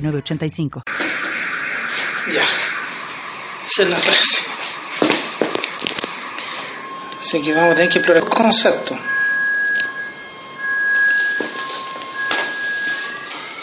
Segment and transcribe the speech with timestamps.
[0.00, 0.82] 985.
[2.32, 2.44] Ya.
[3.66, 4.38] Esa es la frase.
[7.20, 8.98] Así que vamos a tener que explorar el concepto.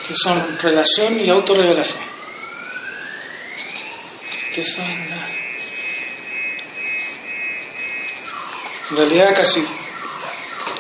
[0.08, 2.04] Que son relación y autorrevelación.
[4.54, 4.86] Que son.
[8.92, 9.66] En realidad, casi,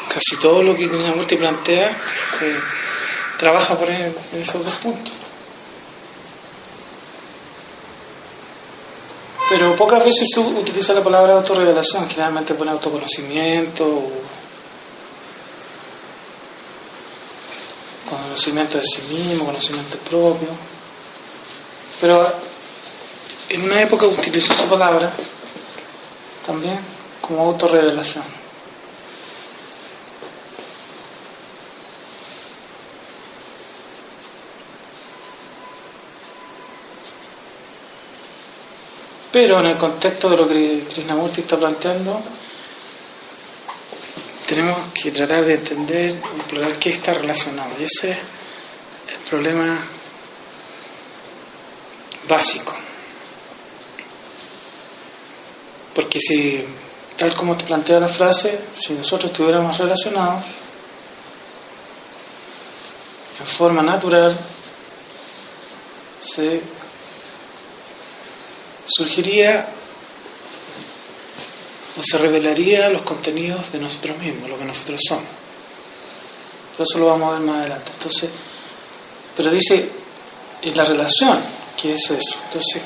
[0.07, 1.97] casi todo lo que Krishnamurti plantea
[2.37, 2.55] se
[3.37, 5.24] trabaja por en esos dos puntos.
[9.47, 14.03] Pero pocas veces se utiliza la palabra autorrevelación, generalmente pone autoconocimiento,
[18.09, 20.49] conocimiento de sí mismo, conocimiento propio.
[22.01, 22.27] Pero
[23.49, 25.11] en una época utilizó esa palabra
[26.45, 26.79] también
[27.21, 28.44] como autorrevelación.
[39.35, 42.23] Pero en el contexto de lo que Krishnamurti está planteando,
[44.47, 47.71] tenemos que tratar de entender, explorar qué está relacionado.
[47.77, 48.17] Y ese es
[49.13, 49.77] el problema
[52.29, 52.73] básico.
[55.93, 56.63] Porque si,
[57.17, 60.45] tal como te plantea la frase, si nosotros estuviéramos relacionados
[63.41, 64.39] en forma natural,
[66.21, 66.74] se
[68.85, 69.67] surgiría
[71.97, 75.25] o se revelaría los contenidos de nosotros mismos, lo que nosotros somos.
[76.77, 77.91] Eso lo vamos a ver más adelante.
[77.93, 78.29] Entonces,
[79.35, 79.89] pero dice
[80.61, 81.41] en la relación,
[81.81, 82.39] ¿qué es eso?
[82.47, 82.81] Entonces,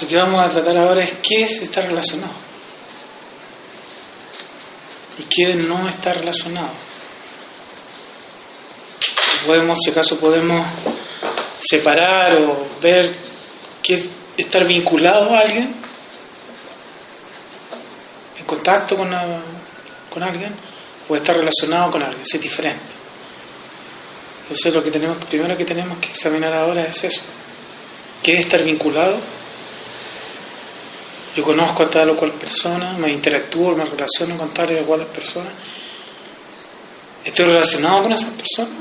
[0.00, 2.32] lo que vamos a tratar ahora es qué es estar relacionado
[5.18, 6.70] y qué no está relacionado.
[9.46, 10.66] Podemos, si acaso podemos
[11.60, 13.12] separar o ver
[13.82, 14.04] qué
[14.36, 15.74] estar vinculado a alguien,
[18.38, 19.10] en contacto con,
[20.10, 20.54] con alguien,
[21.08, 22.80] o estar relacionado con alguien, es diferente.
[24.42, 27.22] Entonces lo que tenemos, primero que tenemos que examinar ahora es eso,
[28.22, 29.20] ¿qué es estar vinculado?
[31.34, 35.06] Yo conozco a tal o cual persona, me interactúo, me relaciono con tal o cual
[35.06, 35.50] persona.
[37.24, 38.74] ¿Estoy relacionado con esas personas?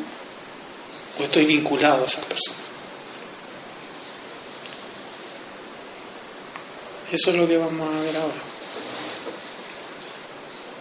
[1.18, 2.71] ¿O estoy vinculado a esas personas?
[7.12, 8.42] Eso es lo que vamos a ver ahora.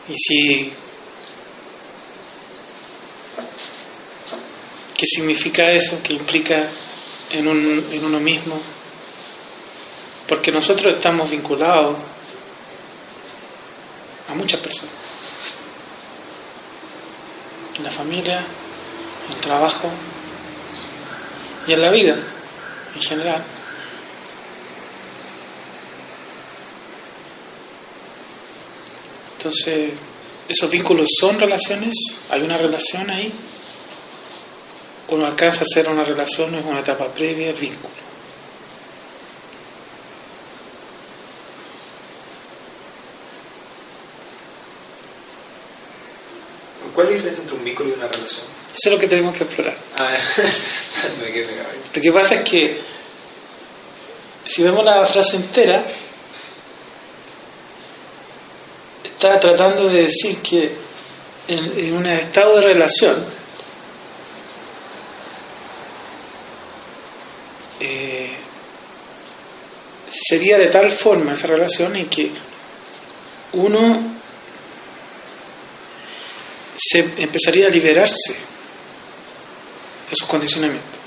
[0.09, 0.73] Y si...
[4.97, 5.99] ¿Qué significa eso?
[6.03, 6.69] ¿Qué implica
[7.31, 8.61] en, un, en uno mismo?
[10.29, 11.97] Porque nosotros estamos vinculados
[14.29, 14.95] a muchas personas.
[17.77, 18.45] En la familia,
[19.27, 19.91] en el trabajo
[21.67, 22.17] y en la vida
[22.95, 23.43] en general.
[29.41, 29.93] Entonces,
[30.47, 31.95] ¿esos vínculos son relaciones?
[32.29, 33.33] ¿Hay una relación ahí?
[35.09, 36.55] ¿O no alcanza a ser una relación?
[36.57, 37.89] ¿Es una etapa previa al vínculo?
[46.95, 48.45] ¿Cuál es la diferencia entre un vínculo y una relación?
[48.75, 49.79] Eso es lo que tenemos que explorar.
[49.99, 50.19] Ah,
[51.19, 51.47] me quedé
[51.95, 52.79] Lo que pasa es que
[54.45, 56.10] si vemos la frase entera,
[59.05, 60.73] está tratando de decir que
[61.49, 63.25] en, un estado de relación
[67.81, 68.31] eh,
[70.09, 72.31] sería de tal forma esa relación en que
[73.53, 74.03] uno
[76.77, 78.35] se empezaría a liberarse
[80.09, 80.99] de sus condicionamientos.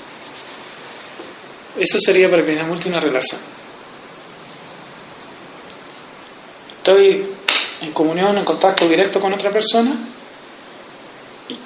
[1.76, 3.40] Eso sería para Krishnamurti una relación.
[6.76, 7.33] Estoy
[7.84, 9.94] en comunión, en contacto directo con otra persona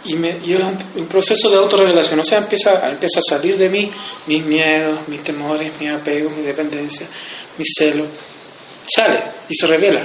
[0.05, 0.61] y, me, es
[0.97, 3.91] un, proceso de autorrevelación, o sea, empieza, empieza a salir de mí
[4.27, 7.07] mis miedos, mis temores, mis apegos, mi dependencia,
[7.57, 8.09] mis celos,
[8.87, 10.05] sale y se revela,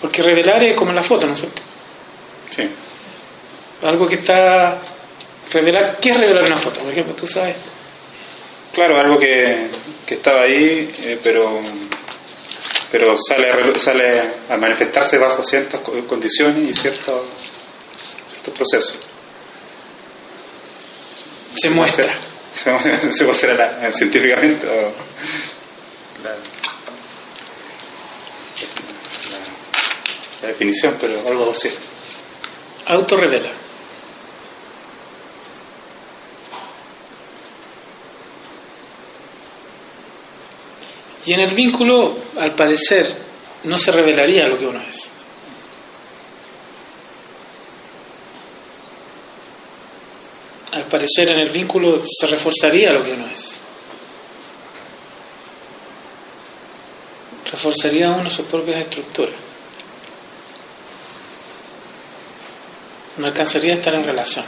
[0.00, 1.62] porque revelar es como en la foto, ¿no es cierto?
[2.50, 2.62] Sí.
[3.82, 4.80] Algo que está
[5.52, 6.80] Revelar, ¿qué es revelar una foto?
[6.80, 7.56] Por ejemplo, tú sabes.
[8.72, 9.68] Claro, algo que,
[10.06, 11.60] que estaba ahí, eh, pero
[12.92, 17.24] pero sale a, sale a manifestarse bajo ciertas co- condiciones y ciertos
[18.30, 18.98] ciertos procesos.
[21.54, 22.14] Se muestra.
[22.54, 24.92] Se, se considera científicamente o
[26.22, 26.36] la, la-
[30.42, 31.70] la definición, pero algo así.
[32.86, 33.50] Autorrevela.
[41.24, 43.14] Y en el vínculo, al parecer,
[43.64, 45.08] no se revelaría lo que uno es.
[50.72, 53.56] Al parecer en el vínculo se reforzaría lo que uno es.
[57.50, 59.34] Reforzaría uno sus propias estructuras.
[63.18, 64.46] No alcanzaría a estar en relación.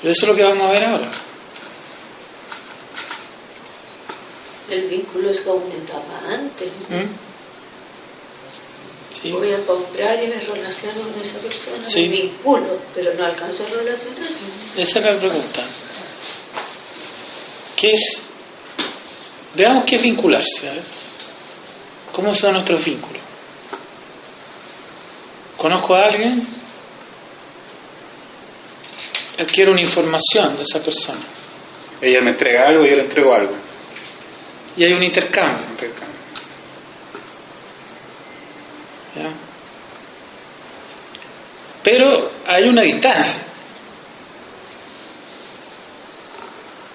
[0.00, 1.25] Pero eso es lo que vamos a ver ahora.
[4.68, 6.70] El vínculo es como una etapa antes.
[6.88, 6.98] ¿no?
[6.98, 7.08] ¿Mm?
[9.22, 9.30] Sí.
[9.32, 12.02] Voy a comprar y me relaciono con esa persona, Sí.
[12.08, 14.36] me vinculo, pero no alcanzo a relacionarme.
[14.76, 15.66] Esa es la pregunta.
[17.76, 18.22] ¿Qué es?
[19.54, 20.68] Veamos qué es vincularse.
[20.68, 20.82] a ver.
[22.12, 23.22] ¿Cómo son nuestros vínculos?
[25.56, 26.46] Conozco a alguien,
[29.38, 31.20] adquiero una información de esa persona
[32.00, 33.54] Ella me entrega algo y yo le entrego algo.
[34.76, 35.66] Y hay un intercambio.
[35.68, 36.16] Intercambio.
[39.16, 39.30] ¿ya?
[41.82, 43.42] Pero hay una distancia.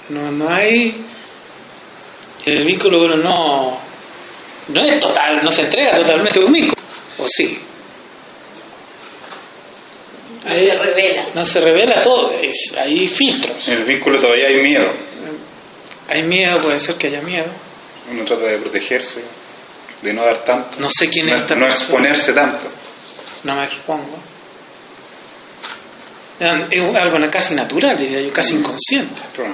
[0.09, 1.03] No, no hay.
[2.45, 3.79] El vínculo uno no.
[4.67, 6.75] No es total, no se entrega totalmente un vínculo.
[7.17, 7.57] ¿O sí?
[10.43, 11.29] No se revela.
[11.33, 13.67] No se revela todo, es, hay filtros.
[13.69, 14.89] En el vínculo todavía hay miedo.
[16.09, 17.51] Hay miedo, puede ser que haya miedo.
[18.11, 19.23] Uno trata de protegerse,
[20.01, 20.79] de no dar tanto.
[20.79, 22.69] No sé quién es no, esta no exponerse tanto.
[23.43, 24.17] No me expongo.
[26.39, 29.21] Es algo casi natural, diría yo, casi inconsciente.
[29.35, 29.53] Pero,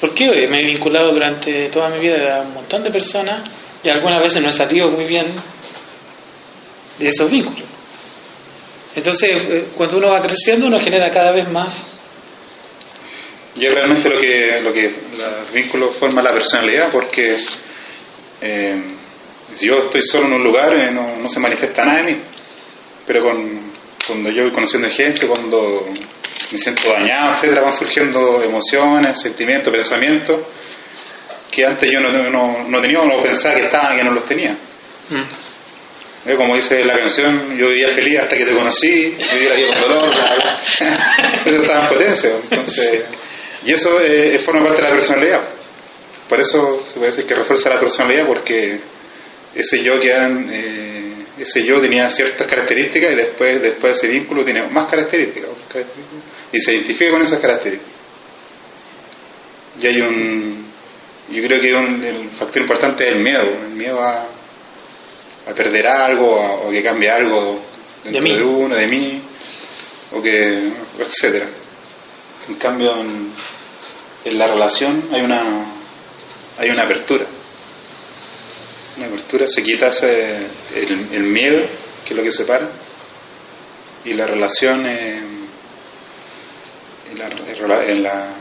[0.00, 3.42] ¿Por qué me he vinculado durante toda mi vida a un montón de personas
[3.82, 5.26] y algunas veces no he salido muy bien
[6.98, 7.68] de esos vínculos?
[8.94, 11.86] Entonces, eh, cuando uno va creciendo, uno genera cada vez más.
[13.56, 17.36] Y es realmente lo que, lo que los vínculos forma la personalidad, porque
[18.40, 18.82] eh,
[19.54, 22.20] si yo estoy solo en un lugar, eh, no, no se manifiesta nada de mí.
[23.06, 23.60] Pero con,
[24.06, 25.86] cuando yo voy conociendo gente, cuando
[26.52, 30.42] me siento dañado, etcétera, van surgiendo emociones, sentimientos, pensamientos
[31.50, 34.24] que antes yo no, no, no tenía o no pensaba que estaban, que no los
[34.24, 34.52] tenía.
[34.52, 36.28] Mm.
[36.28, 40.10] Eh, Como dice la canción, yo vivía feliz hasta que te conocí, vivía con dolor.
[41.46, 42.30] eso estaba en potencia.
[42.50, 43.04] Entonces,
[43.68, 45.48] y eso eh, forma parte de la personalidad.
[46.28, 48.78] Por eso se puede decir que refuerza la personalidad, porque
[49.54, 54.44] ese yo que eh, ese yo tenía ciertas características y después, después de ese vínculo
[54.44, 55.50] tiene más características,
[56.52, 57.94] y se identifica con esas características.
[59.80, 60.66] Y hay un,
[61.30, 65.86] yo creo que un, el factor importante es el miedo, el miedo a, a perder
[65.86, 67.60] algo a- o que cambie algo
[68.04, 69.20] dentro De uno, de mí,
[70.12, 70.68] o que,
[70.98, 71.48] etcétera.
[72.48, 73.30] En cambio, en,
[74.28, 75.66] en la relación hay una,
[76.58, 77.24] hay una apertura.
[78.96, 81.66] Una apertura, se quita ese, el, miedo,
[82.04, 82.68] que es lo que separa,
[84.04, 85.18] y la relación, eh,
[87.10, 88.34] en la, en la,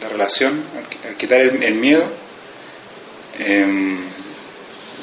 [0.00, 0.64] la relación,
[1.06, 2.10] al, quitar el, el miedo,
[3.38, 3.96] eh,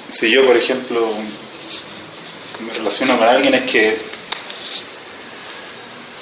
[0.09, 1.13] si yo, por ejemplo,
[2.65, 3.97] me relaciono con alguien, es que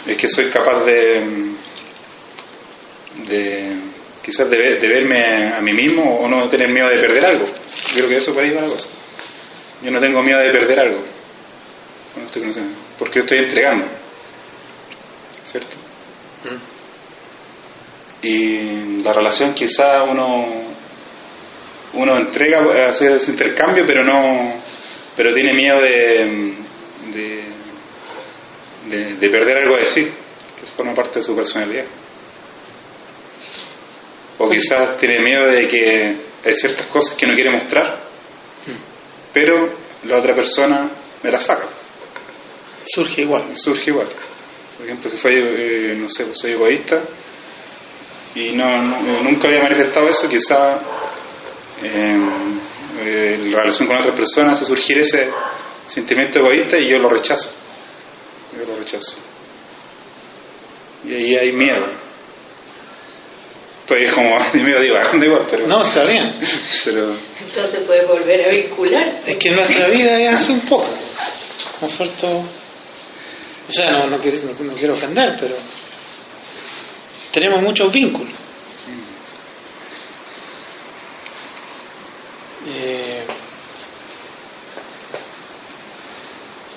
[0.05, 1.55] es que soy capaz de
[3.23, 3.77] de
[4.25, 7.45] quizás de, de verme a mí mismo o no tener miedo de perder algo.
[7.45, 8.89] Yo creo que eso por ahí va la cosa.
[9.83, 11.03] Yo no tengo miedo de perder algo.
[12.25, 13.85] estoy conociendo, Porque yo estoy entregando.
[15.45, 15.75] ¿Cierto?
[18.23, 20.63] Y la relación quizá uno
[21.93, 24.53] uno entrega, hace ese intercambio, pero no
[25.15, 26.53] pero tiene miedo de
[27.13, 27.43] de,
[28.89, 31.85] de, de perder algo de sí, que forma parte de su personalidad.
[34.37, 36.15] O quizás tiene miedo de que
[36.47, 37.99] hay ciertas cosas que no quiere mostrar,
[39.33, 39.69] pero
[40.05, 40.89] la otra persona
[41.23, 41.67] me las saca,
[42.85, 43.55] Surge igual.
[43.57, 44.07] surge igual.
[44.77, 47.01] Por ejemplo, si soy, eh, no sé, soy egoísta
[48.35, 50.73] y no, no- nunca había manifestado eso, quizá
[51.81, 52.17] eh,
[52.99, 55.29] eh, en relación con otras personas hace surgir ese
[55.87, 57.51] sentimiento egoísta y yo lo rechazo.
[58.57, 59.17] Yo lo rechazo.
[61.05, 61.85] Y ahí hay miedo.
[63.85, 65.67] Estoy como medio divagando igual, pero...
[65.67, 66.33] No, está bien.
[66.83, 69.19] pero Entonces puedes volver a vincular.
[69.27, 70.87] Es que nuestra vida es así un poco.
[71.79, 72.39] Conforto.
[73.67, 75.55] O sea, no, no, quiero, no- no quiero ofender, pero
[77.31, 78.33] tenemos muchos vínculos.
[82.67, 83.23] Eh,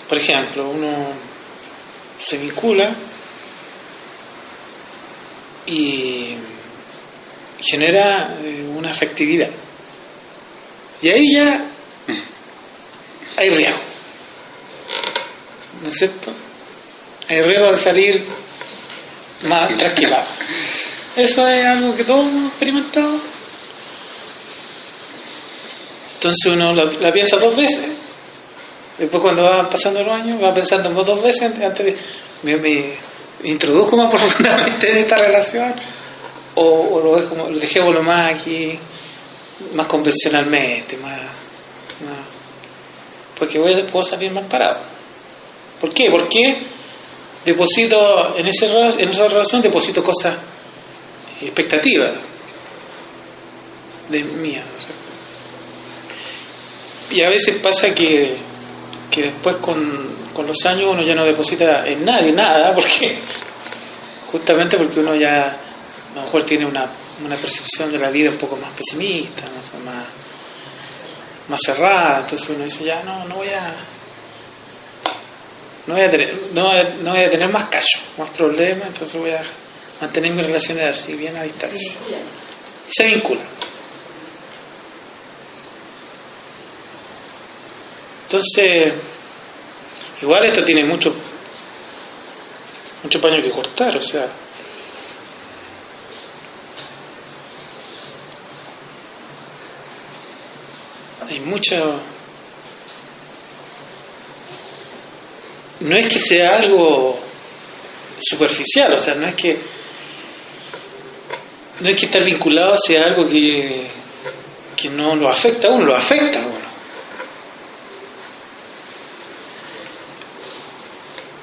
[0.09, 1.09] por ejemplo, uno
[2.19, 2.95] se vincula
[5.67, 6.35] y
[7.61, 9.51] genera eh, una afectividad.
[11.01, 11.67] Y ahí ya
[13.37, 13.81] hay riesgo.
[15.83, 16.33] ¿No es cierto?
[17.29, 18.27] Hay riesgo de salir
[19.45, 20.27] más tranquilado.
[21.17, 23.21] Eso es algo que todos hemos experimentado.
[26.15, 27.91] Entonces uno la, la piensa dos veces.
[28.99, 31.97] Después cuando va pasando los años, va pensando dos veces antes, antes de...
[32.43, 32.95] Me, me
[33.45, 35.75] introduzco más profundamente en esta relación
[36.61, 38.79] o, o lo, dejo, lo más aquí,
[39.75, 41.21] más convencionalmente, más...
[41.21, 42.39] más
[43.39, 44.81] porque voy puedo salir mal parado.
[45.81, 46.07] ¿Por qué?
[46.11, 46.59] Porque
[47.45, 50.37] deposito en, ese, en esa relación deposito cosas
[51.41, 52.15] expectativas
[54.09, 54.65] de mías.
[54.89, 55.09] ¿no?
[57.17, 58.35] Y a veces pasa que,
[59.11, 63.19] que después con, con los años uno ya no deposita en nadie nada, porque
[64.33, 65.57] justamente porque uno ya
[66.19, 66.91] a lo mejor tiene una,
[67.25, 69.61] una percepción de la vida un poco más pesimista, ¿no?
[69.61, 70.07] O sea, más,
[71.49, 73.75] más cerrada, entonces uno dice ya no, no voy a
[75.87, 78.89] no voy a tener, no voy a, no voy a tener más callo, más problemas,
[78.89, 79.43] entonces voy a
[80.01, 81.93] mantener mis relaciones así bien a distancia.
[82.89, 83.43] Y se vincula.
[88.25, 88.93] Entonces,
[90.21, 91.15] igual esto tiene mucho
[93.03, 94.29] mucho paño que cortar, o sea,
[101.39, 102.01] hay mucho
[105.81, 107.19] no es que sea algo
[108.19, 109.59] superficial, o sea, no es que
[111.81, 113.87] no es que estar vinculado sea algo que,
[114.77, 116.69] que no lo afecta a uno, lo afecta a uno.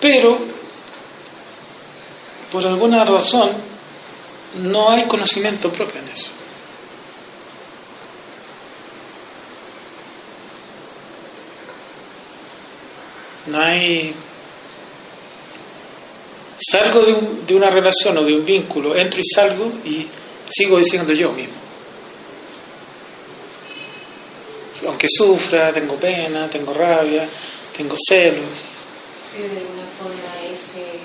[0.01, 0.37] Pero,
[2.51, 3.55] por alguna razón,
[4.55, 6.31] no hay conocimiento propio en eso.
[13.47, 14.13] No hay...
[16.57, 20.07] Salgo de, un- de una relación o de un vínculo, entro y salgo y
[20.47, 21.55] sigo diciendo yo mismo.
[24.87, 27.27] Aunque sufra, tengo pena, tengo rabia,
[27.75, 28.51] tengo celos.
[29.33, 30.99] Pero de alguna forma ese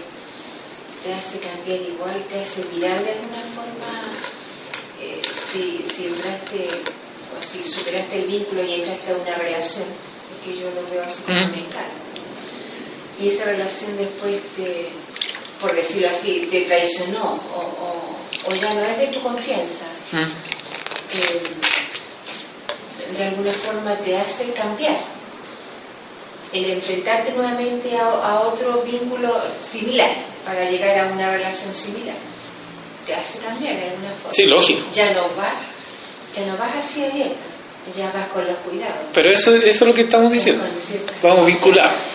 [1.03, 4.13] te hace cambiar igual, te hace mirar de alguna forma
[5.01, 6.69] eh, si, si entraste
[7.37, 9.89] o si superaste el vínculo y entraste a una relación,
[10.29, 11.49] porque yo lo veo así como Mm.
[11.53, 12.10] un encargo.
[13.21, 14.89] Y esa relación después te,
[15.61, 19.87] por decirlo así, te traicionó o, o, o ya no es de tu confianza.
[20.13, 20.51] ¿Mm?
[21.13, 21.43] eh,
[23.17, 25.01] de alguna forma te hace cambiar.
[26.53, 32.17] El enfrentarte nuevamente a, a otro vínculo similar para llegar a una relación similar
[33.07, 34.31] te hace cambiar de alguna forma.
[34.31, 34.87] Sí, lógico.
[34.93, 35.75] Ya no vas,
[36.35, 37.37] ya no vas hacia abierta,
[37.97, 38.97] ya vas con los cuidados.
[39.13, 40.65] Pero eso, eso es lo que estamos diciendo.
[41.23, 41.93] Vamos vinculados.
[41.93, 42.10] Claro.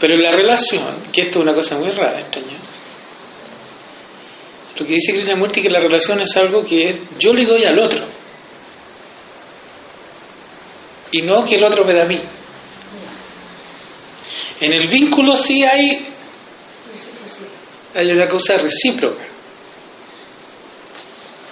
[0.00, 2.56] Pero en la relación, que esto es una cosa muy rara, extraña,
[4.78, 7.64] lo que dice Krishnamurti es que la relación es algo que es, yo le doy
[7.64, 8.06] al otro.
[11.10, 12.20] Y no que el otro me da a mí.
[14.60, 16.06] En el vínculo sí hay,
[17.94, 19.24] hay una cosa recíproca.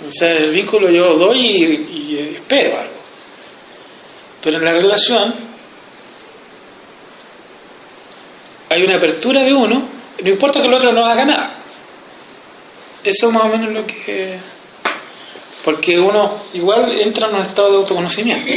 [0.07, 2.97] O sea, en el vínculo yo doy y espero algo.
[4.43, 5.35] Pero en la relación
[8.77, 9.77] hay una apertura de uno,
[10.23, 11.55] no importa que el otro no haga nada.
[13.03, 14.39] Eso más o menos lo que...
[15.65, 18.53] Porque uno igual entra en un estado de autoconocimiento.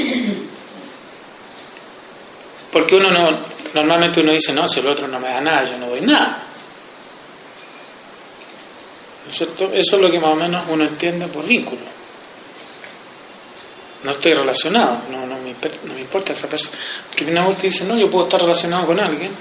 [2.72, 3.40] Porque uno no,
[3.74, 6.44] normalmente uno dice, no, si el otro no me da nada, yo no doy nada.
[9.26, 9.66] ¿No es cierto?
[9.74, 11.82] Eso es lo que más o menos uno entiende por vínculo.
[14.04, 16.78] No estoy relacionado, no, no, me, no me importa esa persona.
[17.16, 19.32] Krishnamurti dice, no, yo puedo estar relacionado con alguien,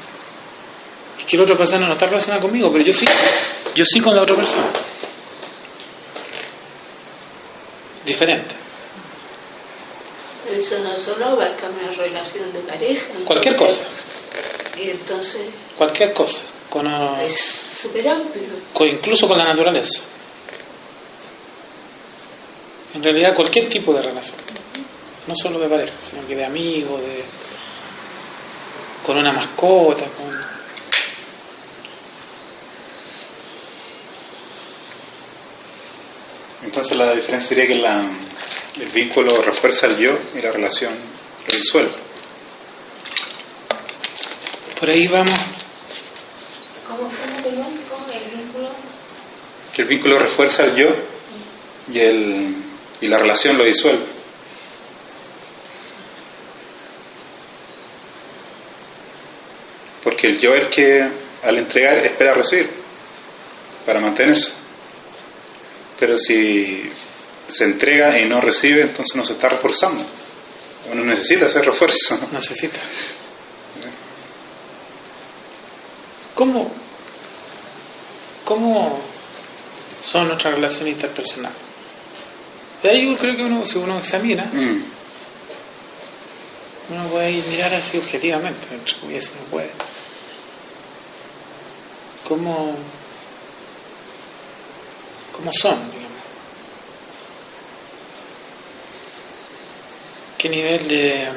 [1.20, 3.06] y que la otra persona no está relacionada conmigo, pero yo sí,
[3.74, 4.70] yo sí con la otra persona.
[8.04, 8.54] Diferente.
[10.44, 13.06] Pero eso no solo abarca una relación de pareja.
[13.24, 13.82] Cualquier cosa.
[14.76, 16.40] Y entonces, Cualquier cosa.
[16.70, 17.38] con, eh, Es
[17.82, 18.44] súper amplio.
[18.72, 20.00] con- incluso con la naturaleza.
[22.94, 24.36] En realidad cualquier tipo de relación,
[25.26, 27.22] no solo de pareja, sino que de amigos, de
[29.04, 30.28] con una mascota, con
[36.64, 38.10] Entonces la diferencia sería que la-
[38.80, 41.92] el vínculo refuerza el yo y la relación lo disuelve.
[44.78, 45.38] por ahí vamos.
[46.86, 46.98] ¿Cómo?
[47.10, 48.70] ¿Cómo el vínculo?
[49.74, 50.86] Que el vínculo refuerza el yo
[51.92, 52.54] y, el,
[53.00, 54.04] y la relación lo disuelve.
[60.02, 61.08] Porque el yo es el que
[61.42, 62.70] al entregar espera recibir
[63.84, 64.52] para mantenerse.
[65.98, 66.90] Pero si
[67.48, 70.02] se entrega y no recibe, entonces no se está reforzando.
[70.92, 72.16] Uno necesita ese refuerzo.
[72.20, 72.28] ¿no?
[72.32, 72.80] necesita.
[76.34, 76.70] ¿Cómo,
[78.44, 79.00] ¿Cómo
[80.02, 81.58] son nuestras relaciones interpersonales?
[82.82, 84.82] De ahí yo creo que uno, si uno examina, Mm.
[86.90, 89.70] uno puede ir mirar así objetivamente, entre comillas, uno puede.
[92.28, 92.76] ¿Cómo,
[95.38, 96.08] cómo son, digamos?
[100.36, 101.28] ¿Qué nivel de,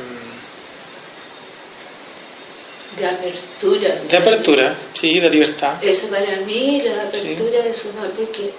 [2.96, 3.96] mm, De apertura.
[3.96, 5.84] de apertura, sí, de libertad?
[5.84, 8.52] Eso para mí, la apertura es una, porque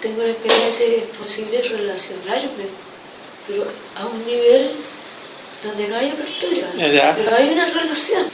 [0.00, 2.66] tengo la experiencia de que es posible relacionarme,
[3.46, 4.70] pero a un nivel
[5.62, 7.10] donde no hay apertura, Ya.
[7.14, 8.26] pero hay una relación,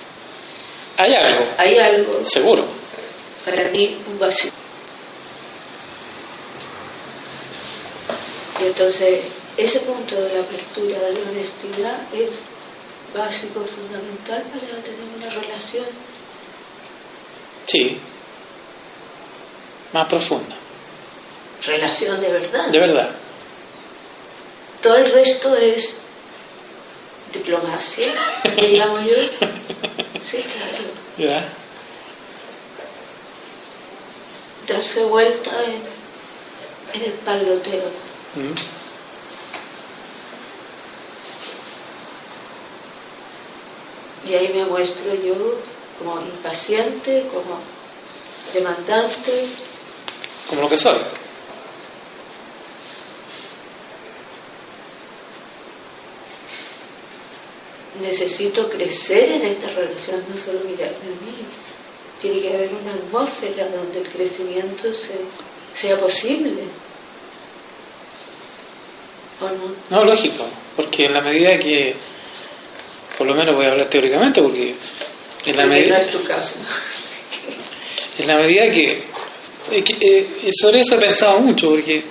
[0.97, 2.67] Hay algo, hay algo, seguro.
[3.45, 4.51] para mí, un vacío.
[8.61, 9.25] Y entonces,
[9.57, 12.31] ese punto de la apertura, de la honestidad, es
[13.15, 15.87] básico, fundamental para tener una relación
[17.67, 17.99] Sí.
[19.93, 20.57] Más profunda,
[21.65, 22.69] relación de verdad.
[22.69, 23.11] de verdad.
[24.83, 25.97] Todo el resto es
[27.33, 28.07] diplomacia,
[28.57, 29.17] le llamo yo.
[30.25, 30.85] Sí, claro.
[31.19, 31.49] ¿Ya?
[34.69, 35.83] Darse vuelta en,
[36.95, 38.10] en el paloteo.
[44.29, 45.35] Y ahí me muestro yo
[45.99, 47.59] como impaciente, como
[48.53, 49.47] demandante.
[50.49, 50.99] Como lo que soy.
[58.01, 61.35] Necesito crecer en esta relación, no solo mirarme a mí.
[62.23, 65.21] Tiene que haber una atmósfera donde el crecimiento se-
[65.75, 66.63] sea posible.
[69.41, 69.49] ¿O
[69.91, 70.05] no?
[70.05, 71.95] Lógico, porque en la medida que,
[73.17, 74.75] por lo menos voy a hablar teóricamente, porque
[75.47, 76.57] en la, no medida, es tu caso.
[78.19, 79.03] en la medida que,
[79.83, 82.03] que, eh, sobre eso he pensado mucho, porque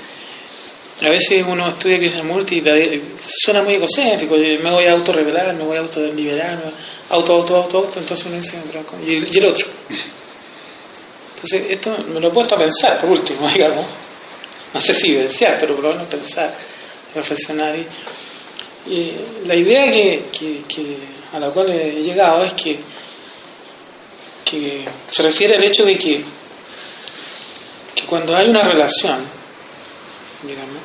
[1.02, 3.02] a veces uno estudia Krishnamurti y la-
[3.44, 6.72] suena muy egocéntrico, me voy a autorrevelar, me voy a autodeliberar, me-
[7.10, 8.58] auto, auto, auto, auto, entonces uno dice,
[9.06, 9.68] y, el- y el otro.
[11.36, 13.86] Entonces, esto me lo he puesto a pensar, por último, digamos.
[14.74, 16.54] No sé si desear, pero por lo menos pensar,
[17.16, 17.76] reflexionar.
[17.76, 17.86] Y,
[18.92, 20.98] y la idea que, que- que-
[21.34, 22.80] a la cual he llegado es que,
[24.46, 26.24] que se refiere al hecho de que,
[27.96, 29.24] que cuando hay una relación,
[30.44, 30.78] digamos,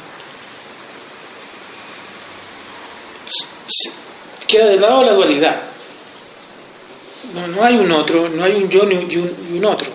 [4.47, 5.63] queda de lado la dualidad.
[7.35, 9.65] No, no hay un otro, no hay un yo ni un, y un- y un
[9.65, 9.91] otro.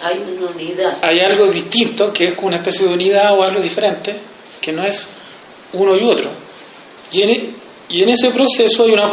[0.00, 0.98] Hay una unidad.
[1.02, 4.20] Hay algo distinto que es como una especie de unidad o algo diferente,
[4.62, 5.06] que no es
[5.74, 6.30] uno y otro.
[7.12, 7.50] Y en, e-
[7.90, 9.10] y en ese proceso hay una,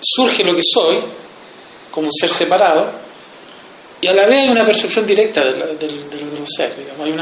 [0.00, 0.98] surge lo que soy,
[1.90, 2.90] como un ser separado,
[4.00, 6.74] y a la vez hay una percepción directa del, del, del otro ser.
[6.76, 7.00] Digamos.
[7.06, 7.12] Hay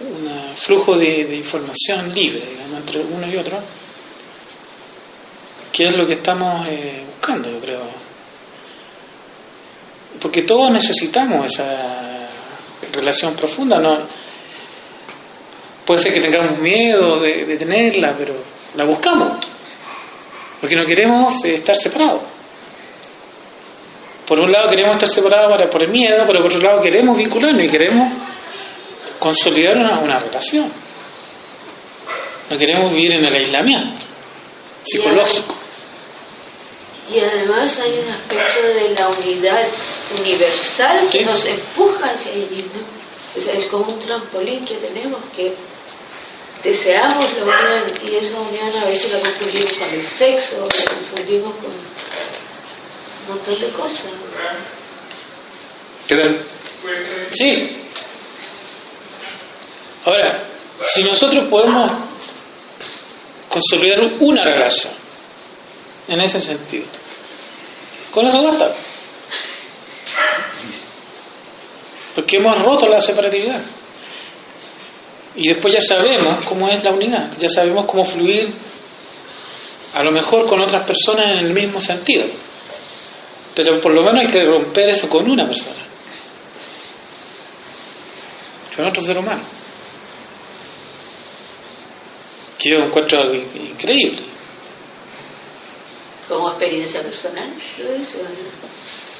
[0.00, 3.58] un flujo de, de información libre digamos, entre uno y otro,
[5.72, 7.82] que es lo que estamos eh, buscando, yo creo.
[10.20, 12.28] Porque todos necesitamos esa
[12.92, 13.94] relación profunda, ¿no?
[15.88, 18.34] Puede ser que tengamos miedo de, de tenerla, pero
[18.76, 19.38] la buscamos.
[20.60, 22.24] Porque no queremos eh, estar separados.
[24.26, 27.16] Por un lado queremos estar separados para, por el miedo, pero por otro lado queremos
[27.16, 28.12] vincularnos y queremos
[29.18, 30.70] consolidar una, una relación.
[32.50, 34.04] No queremos vivir en el aislamiento
[34.82, 35.54] psicológico.
[37.10, 39.68] Y además hay un aspecto de la unidad
[40.20, 41.24] universal que Sí.
[41.24, 42.80] nos empuja hacia allí, ¿no?
[43.36, 45.54] O sea, es como un trampolín que tenemos que
[46.62, 51.54] deseamos la unión y esa unión a veces la confundimos con el sexo, la confundimos
[51.56, 54.12] con un montón de cosas.
[56.06, 56.42] ¿Qué tal?
[57.32, 57.76] Sí.
[60.04, 60.44] Ahora,
[60.84, 61.90] si nosotros podemos
[63.48, 64.92] consolidar una relación
[66.08, 66.86] en ese sentido,
[68.10, 68.74] con eso basta.
[72.14, 73.62] Porque hemos roto la separatividad.
[75.36, 78.52] Y después ya sabemos cómo es la unidad, ya sabemos cómo fluir
[79.94, 82.26] a lo mejor con otras personas en el mismo sentido.
[83.54, 85.76] Pero por lo menos hay que romper eso con una persona,
[88.76, 89.42] con otro ser humano.
[92.58, 94.22] Que yo encuentro algo in- increíble.
[96.28, 97.50] Como experiencia personal.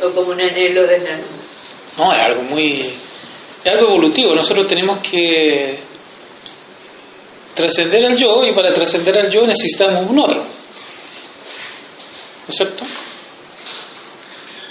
[0.03, 1.21] O como un anhelo de la
[1.97, 2.81] No, es algo muy.
[2.81, 4.35] Es algo evolutivo.
[4.35, 5.79] Nosotros tenemos que
[7.59, 10.39] trascender al yo y para trascender al yo necesitamos un otro.
[10.39, 10.49] ¿No
[12.49, 12.85] es cierto?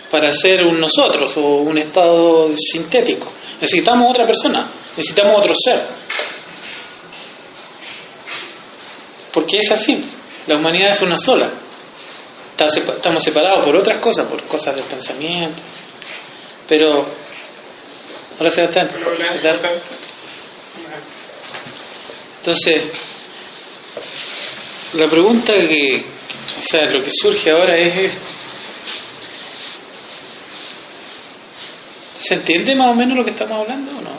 [0.09, 3.29] Para ser un nosotros o un estado sintético.
[3.59, 5.85] Necesitamos otra persona, necesitamos otro ser.
[9.33, 10.03] Porque es así.
[10.47, 11.51] La humanidad es una sola.
[12.57, 15.61] Estamos separados por otras cosas, por cosas del pensamiento.
[16.69, 17.05] Pero.
[18.39, 18.89] Hola Sebastián.
[22.47, 22.81] Entonces,
[24.93, 26.05] la pregunta que,
[26.57, 28.17] o sea, lo que surge ahora es,
[32.21, 34.11] ¿se entiende más o menos lo que estamos hablando o no?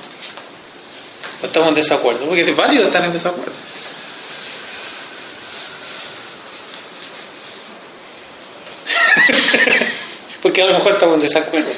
[1.43, 2.27] ¿O estamos en desacuerdo?
[2.27, 3.55] Porque es válido estar en desacuerdo.
[10.43, 11.73] Porque a lo mejor estamos en desacuerdo.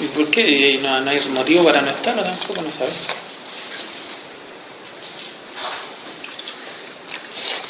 [0.00, 0.78] ¿Y por qué?
[0.82, 3.06] No hay motivo para no estarlo tampoco, no sabes.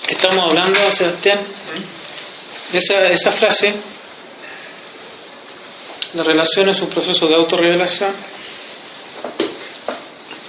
[0.09, 1.41] Estamos hablando, Sebastián,
[2.73, 3.75] de esa, esa frase,
[6.15, 8.13] la relación es un proceso de autorrevelación.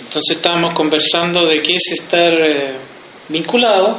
[0.01, 2.75] Entonces estábamos conversando de qué es estar eh,
[3.29, 3.97] vinculado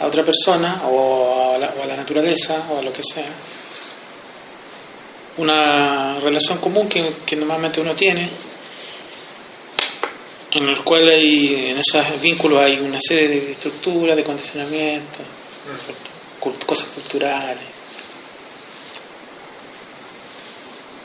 [0.00, 3.28] a otra persona o a, la, o a la naturaleza o a lo que sea
[5.38, 8.28] una relación común que, normalmente uno tiene,
[10.52, 15.26] en el cual hay, en esos vínculos hay una serie de estructuras, de condicionamientos,
[16.66, 17.78] cosas culturales.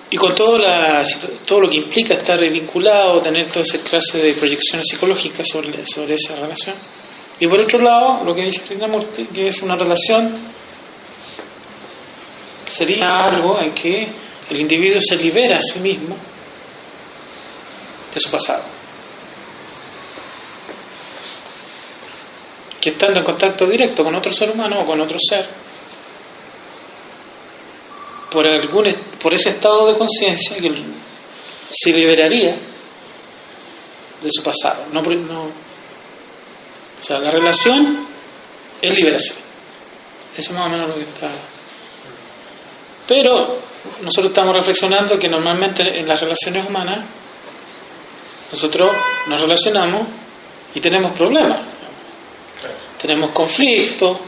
[0.09, 1.01] Y con todo, la,
[1.45, 6.13] todo lo que implica estar vinculado, tener toda esa clase de proyecciones psicológicas sobre, sobre
[6.13, 6.75] esa relación.
[7.39, 8.61] Y por otro lado, lo que dice
[9.33, 10.53] que es una relación
[12.69, 14.03] sería algo en que
[14.49, 16.15] el individuo se libera a sí mismo
[18.13, 18.63] de su pasado.
[22.81, 25.47] Que estando en contacto directo con otro ser humano o con otro ser,
[28.31, 30.57] por, algún, por ese estado de conciencia,
[31.71, 32.55] se liberaría
[34.21, 34.85] de su pasado.
[34.91, 38.05] No, no- o sea, la relación
[38.81, 39.37] es liberación.
[40.37, 41.29] Eso es más o menos lo que está.
[43.07, 43.59] Pero
[44.01, 46.99] nosotros estamos reflexionando que normalmente en las relaciones humanas
[48.51, 48.93] nosotros
[49.27, 50.07] nos relacionamos
[50.75, 51.61] y tenemos problemas,
[53.01, 54.21] tenemos conflictos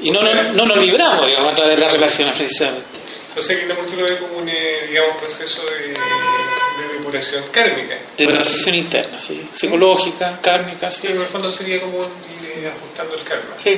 [0.00, 3.04] y no, no, no nos libramos digamos, a través de las relaciones precisamente.
[3.40, 7.96] Sea que la cultura ve como un eh, digamos, proceso de, de depuración kármica.
[8.16, 9.44] De transición interna, ¿sí?
[9.52, 11.08] psicológica, kármica, sí.
[11.08, 12.06] Sí, en el fondo sería como un,
[12.58, 13.56] ir ajustando el karma.
[13.58, 13.70] Sí.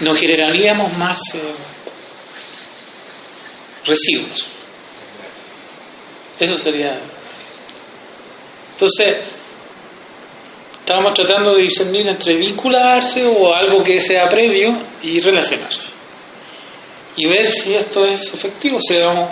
[0.00, 1.40] Nos generaríamos más eh,
[3.84, 4.46] residuos.
[6.40, 6.98] Eso sería.
[8.72, 9.16] Entonces,
[10.80, 15.90] estábamos tratando de discernir entre vincularse o algo que sea previo y relacionarse.
[17.16, 19.30] Y ver si esto es efectivo, si vamos-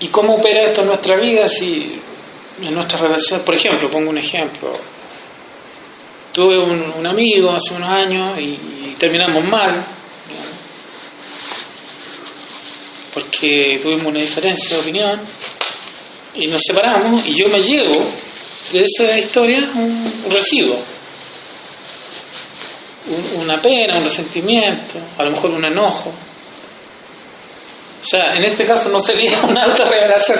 [0.00, 2.00] y cómo opera esto en nuestra vida, si
[2.60, 4.72] en nuestra relación, por ejemplo, pongo un ejemplo,
[6.32, 9.84] tuve un, amigo hace unos años y, terminamos mal,
[13.12, 15.20] porque tuvimos una diferencia de opinión
[16.34, 18.02] y nos separamos y yo me llevo
[18.72, 20.78] de esa historia un, residuo,
[23.08, 26.10] un- una pena, un resentimiento, a lo mejor un enojo.
[26.10, 30.38] O sea, en este caso no sería una autorrevelación,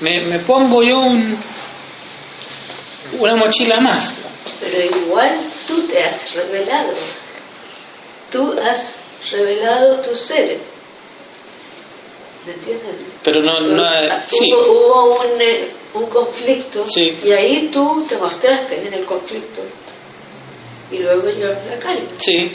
[0.00, 1.38] me, me pongo yo un,
[3.18, 4.16] una mochila más.
[4.60, 6.92] Pero igual tú te has revelado.
[8.30, 8.98] Tú has
[9.30, 10.58] revelado tu ser.
[12.46, 12.96] ¿Me entiendes?
[13.22, 13.82] Pero no, no
[14.22, 17.16] sí, hubo, hubo un, eh, un conflicto Sí.
[17.24, 19.62] y ahí tú te mostraste en el conflicto.
[20.90, 22.06] y luego llevas la calma.
[22.18, 22.54] Sí.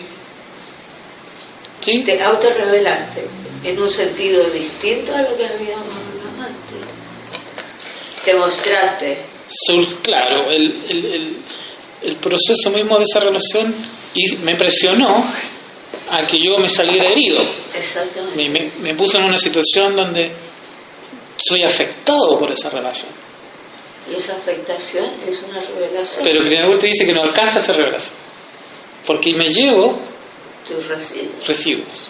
[1.80, 2.04] Sí.
[2.04, 3.28] Te autorrevelaste
[3.64, 6.88] en un sentido distinto a lo que habíamos hablado antes.
[8.24, 9.26] Te mostraste.
[10.04, 11.38] Claro, el, el, el,
[12.04, 13.74] el proceso mismo de esa relación
[14.14, 15.16] y me presionó
[16.10, 17.42] a que yo me saliera herido.
[17.74, 18.36] Exactamente.
[18.50, 20.32] Me, me, me puso en una situación donde
[21.38, 23.12] soy afectado por esa relación.
[24.12, 26.24] Y esa afectación es una revelación.
[26.24, 28.16] Pero Krishnamurti dice que no alcanza esa revelación.
[29.06, 30.00] Porque me llevo
[30.68, 31.48] Tus residuos.
[31.48, 32.08] residuos.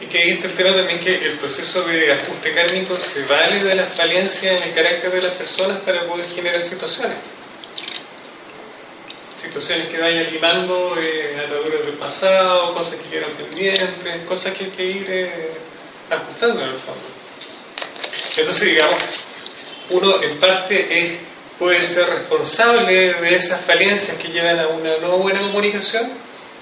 [0.00, 3.74] Y que está el tema también que el proceso de ajuste kármico se vale de
[3.74, 7.18] las falencias en el carácter de las personas para poder generar situaciones.
[9.42, 14.70] Situaciones que vayan limando eh, ataduras del pasado, cosas que quedan pendientes, cosas que hay
[14.70, 15.50] que ir eh,
[16.10, 17.06] ajustando en el fondo.
[18.36, 19.00] Entonces, digamos,
[19.90, 21.20] uno en parte es,
[21.58, 26.10] puede ser responsable de esas falencias que llevan a una no buena comunicación,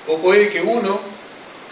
[0.09, 1.18] o puede que uno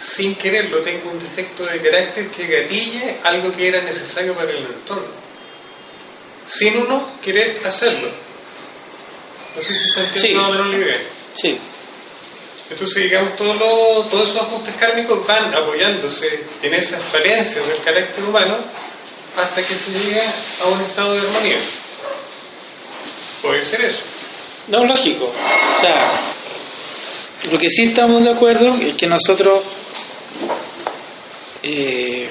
[0.01, 4.65] sin quererlo tenga un defecto de carácter que gatille algo que era necesario para el
[4.65, 5.07] entorno,
[6.47, 8.09] sin uno querer hacerlo.
[9.55, 10.33] No sé si se entiende Sí.
[10.35, 11.01] más o menos la idea.
[11.33, 11.59] Sí,
[12.69, 16.27] Entonces, digamos, todo lo- todos esos ajustes kármicos van apoyándose
[16.61, 18.57] en esas falencias del carácter humano
[19.37, 21.61] hasta que se llega a un estado de armonía.
[23.41, 24.01] Puede ser eso.
[24.67, 25.25] no lógico.
[25.33, 26.11] O sea,
[27.49, 29.63] lo que sí estamos de acuerdo es que nosotros
[31.69, 32.29] eh,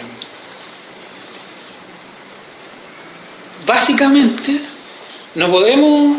[3.66, 4.52] básicamente
[5.34, 6.18] no podemos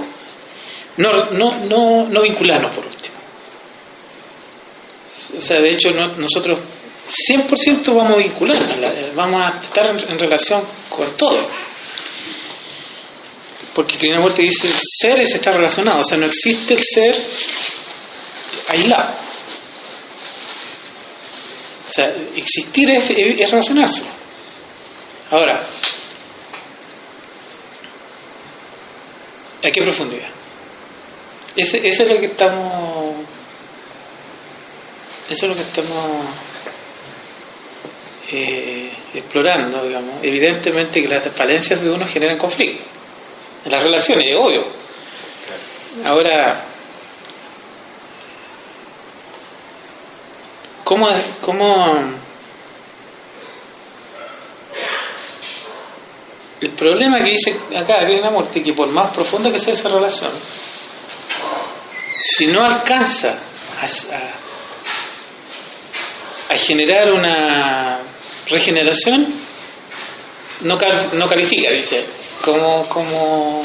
[0.98, 3.16] no, no, no, no vincularnos por último.
[5.38, 6.60] O sea, de hecho no- nosotros
[7.30, 11.48] 100% vamos a vincularnos, la- vamos a estar en, relación con todo.
[13.76, 17.16] Porque Krishnamurti dice el ser es estar relacionado, o sea, no existe el ser
[18.70, 19.27] aislado.
[21.98, 24.04] Sea, existir es, es relacionarse.
[25.32, 25.64] Ahora,
[29.64, 30.30] ¿a qué profundidad?
[31.56, 33.16] Ese, ese es lo que estamos.
[35.28, 36.26] Eso es lo que estamos
[38.32, 40.20] eh, explorando, digamos.
[40.22, 42.86] Evidentemente que las falencias de uno generan conflicto.
[43.66, 44.68] En las relaciones, es obvio.
[46.06, 46.64] Ahora,
[50.88, 51.08] ¿cómo,
[51.42, 52.10] cómo
[56.62, 60.32] el problema que dice acá Krishnamurti que por más profunda que sea esa relación,
[62.24, 63.38] si no alcanza
[66.50, 68.00] a generar una
[68.50, 69.44] regeneración,
[70.62, 72.06] no, cal- no califica, dice,
[72.44, 73.64] como, como,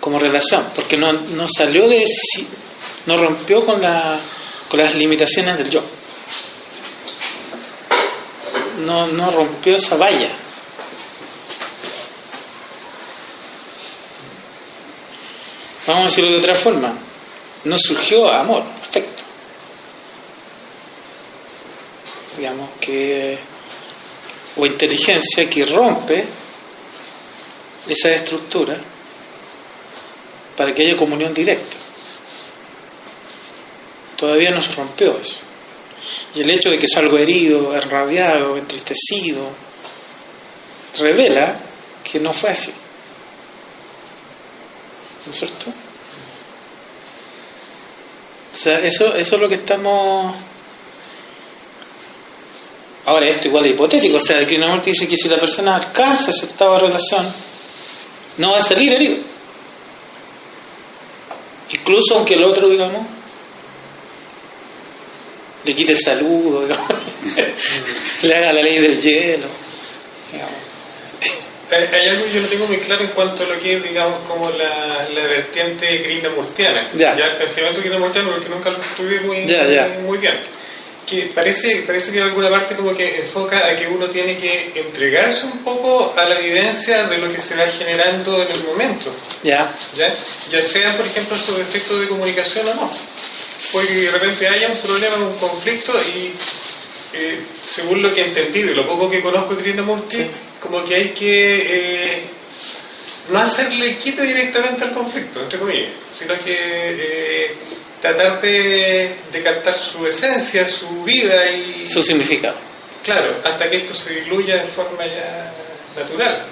[0.00, 2.48] como relación, porque no, no salió de sí,
[3.06, 4.18] no rompió con, la,
[4.72, 5.82] con las limitaciones del yo.
[8.78, 10.30] No, rompió esa valla.
[15.86, 16.94] Vamos a decirlo de otra forma.
[17.64, 19.22] No surgió amor, afecto.
[22.38, 23.38] Digamos que.
[24.56, 26.24] o inteligencia que rompe
[27.86, 28.80] esa estructura
[30.56, 31.76] para que haya comunión directa.
[34.22, 35.34] Todavía no se rompió eso.
[36.36, 39.50] Y el hecho de que salgo herido, enrabiado, entristecido,
[40.96, 41.58] revela
[42.04, 42.70] que no fue así.
[45.26, 45.70] ¿No es cierto?
[48.52, 50.36] O sea, eso, eso es lo que estamos...
[53.06, 56.30] Ahora, esto igual es hipotético, o sea, el Krishnamurti dice que si la persona alcanza
[56.30, 57.26] ese estado de relación,
[58.36, 59.16] no va a salir herido.
[61.72, 63.04] Incluso aunque el otro, digamos,
[65.64, 66.66] le quite el saludo,
[68.22, 69.46] le haga la ley del hielo.
[71.70, 73.82] Hay, hay algo que yo no tengo muy claro en cuanto a lo que es,
[73.82, 76.90] digamos, como la, la vertiente krishnamurtiana.
[76.94, 77.08] Ya.
[77.12, 79.88] el pensamiento krishnamurtiano, porque nunca lo estudié muy, Ya, ya.
[80.00, 80.38] muy bien.
[81.08, 84.70] Que parece, parece que en alguna parte como que enfoca a que uno tiene que
[84.76, 89.10] entregarse un poco a la vivencia de lo que se va generando en el momento.
[89.42, 89.58] Ya,
[89.96, 90.12] ¿ya?
[90.50, 92.90] ya sea, por ejemplo, su defecto de comunicación o no.
[93.70, 96.32] Puede que de repente haya un problema, un conflicto y
[97.14, 100.30] eh, según lo que he entendido y lo poco que conozco de Krishnamurti, Sí.
[100.60, 102.22] como que hay que eh,
[103.30, 107.54] no hacerle quito directamente al conflicto, entre comillas, sino que eh,
[108.00, 112.56] tratar de, de captar su esencia, su vida y, su significado.
[113.02, 115.52] claro, hasta que esto se diluya de forma ya
[115.96, 116.44] natural.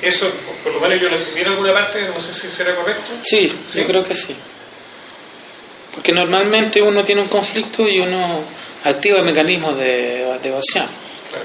[0.00, 0.26] Eso,
[0.64, 3.12] por lo menos yo lo entendí en alguna parte, no sé si será correcto.
[3.22, 3.80] Sí, ¿Sí?
[3.80, 4.34] yo creo que sí.
[5.94, 8.42] Porque normalmente uno tiene un conflicto y uno
[8.84, 10.86] activa mecanismos de, de evasión.
[11.30, 11.44] Claro.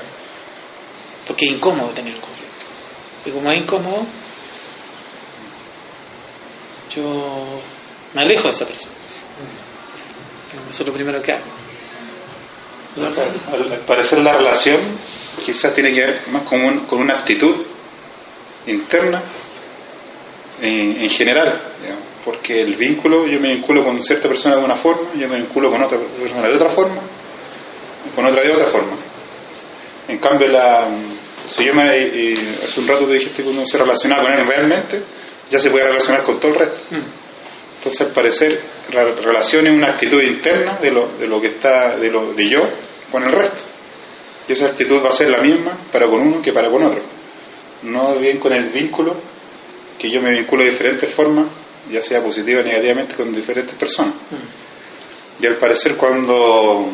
[1.28, 2.54] Porque es incómodo tener el conflicto.
[3.26, 4.06] Y como es incómodo,
[6.96, 7.60] yo
[8.14, 8.94] me alejo de esa persona.
[10.70, 11.44] Eso es lo primero que hago.
[13.52, 14.80] Al, al parecer la relación
[15.46, 17.64] quizás tiene que ver más con, un- con una actitud
[18.66, 19.22] interna
[20.62, 24.76] en, en general, digamos, porque el vínculo, yo me vinculo con cierta persona de una
[24.76, 27.02] forma, yo me vinculo con otra persona de otra forma,
[28.14, 28.98] con otra de otra forma.
[30.10, 30.90] En cambio, la,
[31.48, 34.46] si yo me, y hace un rato te dijiste que uno se relaciona con él
[34.46, 35.02] realmente,
[35.50, 36.96] ya se puede relacionar con todo el resto.
[37.78, 38.60] Entonces, al parecer,
[38.92, 42.50] la relación es una actitud interna de lo, de lo que está, de, lo, de
[42.50, 42.60] yo
[43.10, 43.62] con el resto.
[44.50, 47.00] Y esa actitud va a ser la misma para con uno que para con otro.
[47.84, 49.16] No bien con el vínculo,
[49.98, 51.48] que yo me vinculo de diferentes formas,
[51.92, 54.16] ya sea positiva o negativamente, con diferentes personas.
[55.40, 56.90] Y al parecer, cuando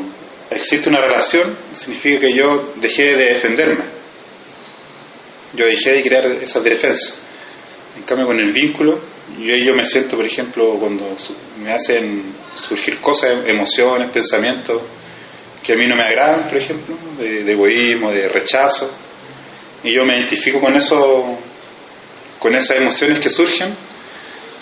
[0.50, 3.86] existe una relación, significa que yo dejé de defenderme.
[5.56, 7.22] Yo dejé de crear esas defensas.
[7.98, 9.00] En cambio, con el vínculo,
[9.40, 11.16] yo, yo me siento, por ejemplo, cuando
[11.64, 12.24] me hacen
[12.56, 14.82] surgir cosas, emociones, pensamientos
[15.64, 18.92] que a mí no me agradan, por ejemplo, de, de egoísmo, de rechazo,
[19.84, 21.38] y yo me identifico con eso,
[22.40, 23.74] con esas emociones que surgen,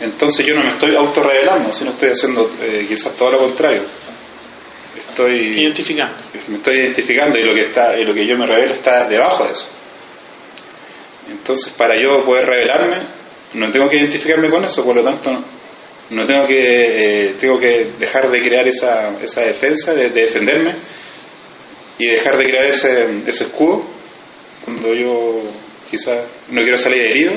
[0.01, 3.83] entonces yo no me estoy autorrevelando, sino estoy haciendo eh, quizás todo lo contrario.
[4.97, 6.15] Estoy Identificando.
[6.49, 9.45] me estoy identificando y lo que está y lo que yo me revelo está debajo
[9.45, 9.67] de eso
[11.29, 13.07] entonces para yo poder revelarme
[13.53, 15.43] no tengo que identificarme con eso por lo tanto no,
[16.11, 20.75] no tengo que eh, tengo que dejar de crear esa, esa defensa de, de defenderme
[21.97, 22.89] y dejar de crear ese,
[23.25, 23.83] ese escudo
[24.63, 25.41] cuando yo
[25.89, 27.33] quizás no quiero salir herido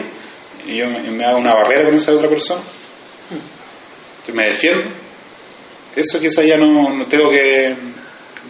[0.67, 2.63] y yo me, me hago una barrera con esa otra persona
[3.31, 5.05] Entonces me defiendo
[5.97, 7.75] eso quizás ya no, no tengo que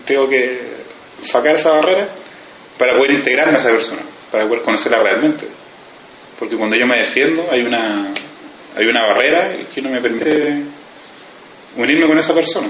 [0.07, 0.61] tengo que
[1.21, 2.07] sacar esa barrera
[2.79, 5.47] para poder integrarme a esa persona, para poder conocerla realmente.
[6.39, 8.13] Porque cuando yo me defiendo hay una
[8.77, 10.31] hay una barrera que no me permite
[11.77, 12.69] unirme con esa persona.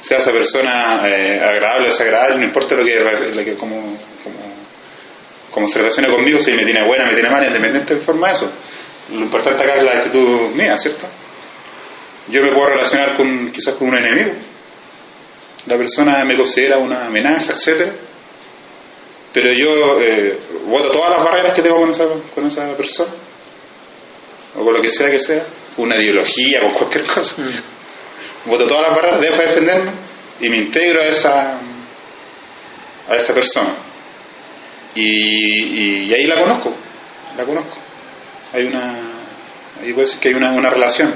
[0.00, 3.76] Sea esa persona eh, agradable o desagradable, no importa lo que, lo que como,
[4.22, 4.51] como,
[5.52, 8.32] como se relacione conmigo, si me tiene buena, me tiene mala, independiente de forma de
[8.32, 8.50] eso.
[9.12, 11.06] Lo importante acá es la actitud mía, ¿cierto?
[12.28, 14.32] Yo me puedo relacionar con quizás con un enemigo.
[15.66, 17.92] La persona me considera una amenaza, etcétera.
[19.32, 23.12] Pero yo eh, voto todas las barreras que tengo con esa, con esa persona.
[24.56, 25.44] O con lo que sea que sea.
[25.76, 27.42] Una ideología, con cualquier cosa.
[28.46, 29.92] Voto todas las barreras, dejo de defenderme
[30.40, 31.60] y me integro a esa
[33.08, 33.91] a esa persona.
[34.94, 36.74] Y, y- ahí la conozco.
[37.36, 37.76] La conozco.
[38.52, 39.00] Hay una.
[39.80, 41.14] Ahí puede decir que hay una, una relación.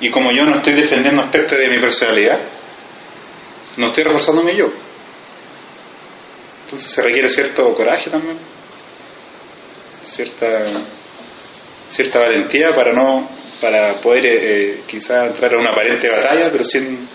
[0.00, 2.40] Y como yo no estoy defendiendo aspectos de mi personalidad,
[3.76, 4.66] no estoy reforzando mi yo.
[6.64, 8.36] Entonces se requiere cierto coraje también,
[10.02, 10.64] cierta
[11.88, 13.28] cierta valentía para no
[13.60, 17.06] para poder eh, quizá entrar a una aparente batalla, pero sin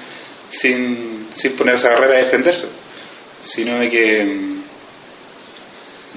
[0.50, 2.68] sin, sin poner esa barrera de defenderse,
[3.42, 4.40] sino de que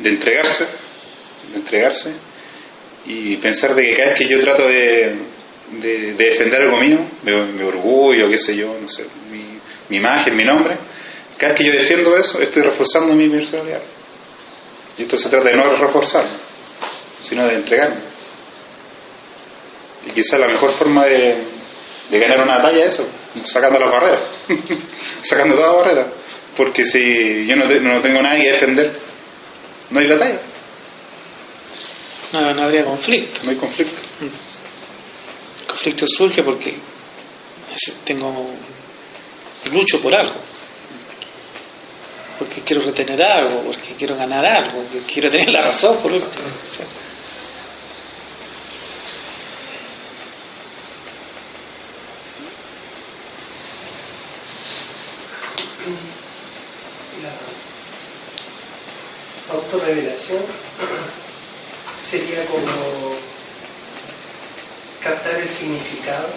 [0.03, 0.65] de entregarse,
[1.53, 2.13] de entregarse
[3.07, 5.17] y pensar de que cada vez que yo trato de,
[5.81, 9.45] de, de defender algo mío, mi, orgullo, qué sé yo, no sé, mi,
[9.89, 10.77] mi imagen, mi nombre,
[11.37, 13.83] cada vez que yo defiendo eso, estoy reforzando mi personalidad.
[14.99, 16.37] Y esto se trata de no reforzarme,
[17.19, 17.97] sino de entregarme.
[20.07, 21.43] Y quizás la mejor forma de,
[22.11, 23.07] de ganar una batalla es eso,
[23.45, 24.31] sacando las barreras,
[25.23, 26.09] sacando todas las barreras.
[26.57, 28.93] Porque si yo no, no tengo nada que defender,
[29.91, 30.41] no hay batalla,
[32.33, 33.41] No, no habría conflicto.
[33.45, 34.01] no hay conflicto.
[34.21, 36.77] El conflicto surge porque
[38.05, 38.51] tengo
[39.73, 40.41] lucho por algo.
[42.39, 46.49] Porque quiero retener algo, porque quiero ganar algo, porque quiero tener la razón por último.
[46.49, 46.87] O sea,
[59.49, 60.43] La autorrevelación
[62.03, 63.17] sería como
[65.01, 66.29] captar el significado,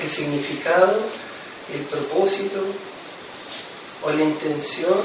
[0.00, 1.02] el significado,
[1.72, 2.62] el propósito
[4.02, 5.02] o la intención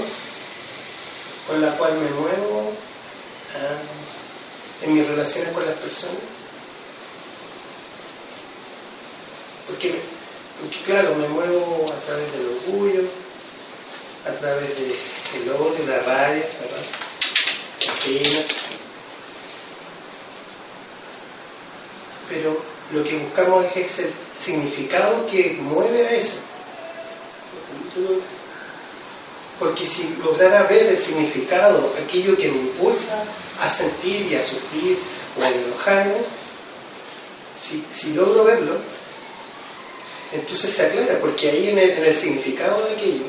[1.47, 2.73] con la cual me muevo
[3.55, 6.19] ah, en mis relaciones con las personas.
[9.67, 10.01] Porque,
[10.85, 13.03] claro, me muevo a través del orgullo,
[14.27, 14.75] a través
[15.33, 16.85] el logo de la radio, ¿verdad?
[22.29, 22.57] Pero
[22.93, 26.39] lo que buscamos es el significado que mueve a eso.
[29.59, 33.23] Porque si lograra ver el significado, aquello que me impulsa
[33.59, 34.99] a sentir y a sufrir
[35.37, 36.17] o a enojarme,
[37.59, 38.77] si, si logro verlo,
[40.31, 43.25] entonces se aclara, porque ahí en el significado de aquello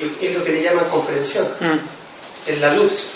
[0.00, 2.50] es, lo que le llaman comprensión, mm.
[2.50, 3.10] es la luz.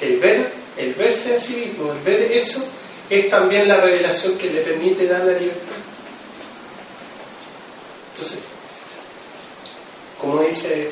[0.00, 2.64] El ver, el verse a sí mismo, el ver eso,
[3.08, 5.76] es también la revelación que le permite dar la libertad.
[8.12, 8.44] Entonces,
[10.18, 10.90] como dice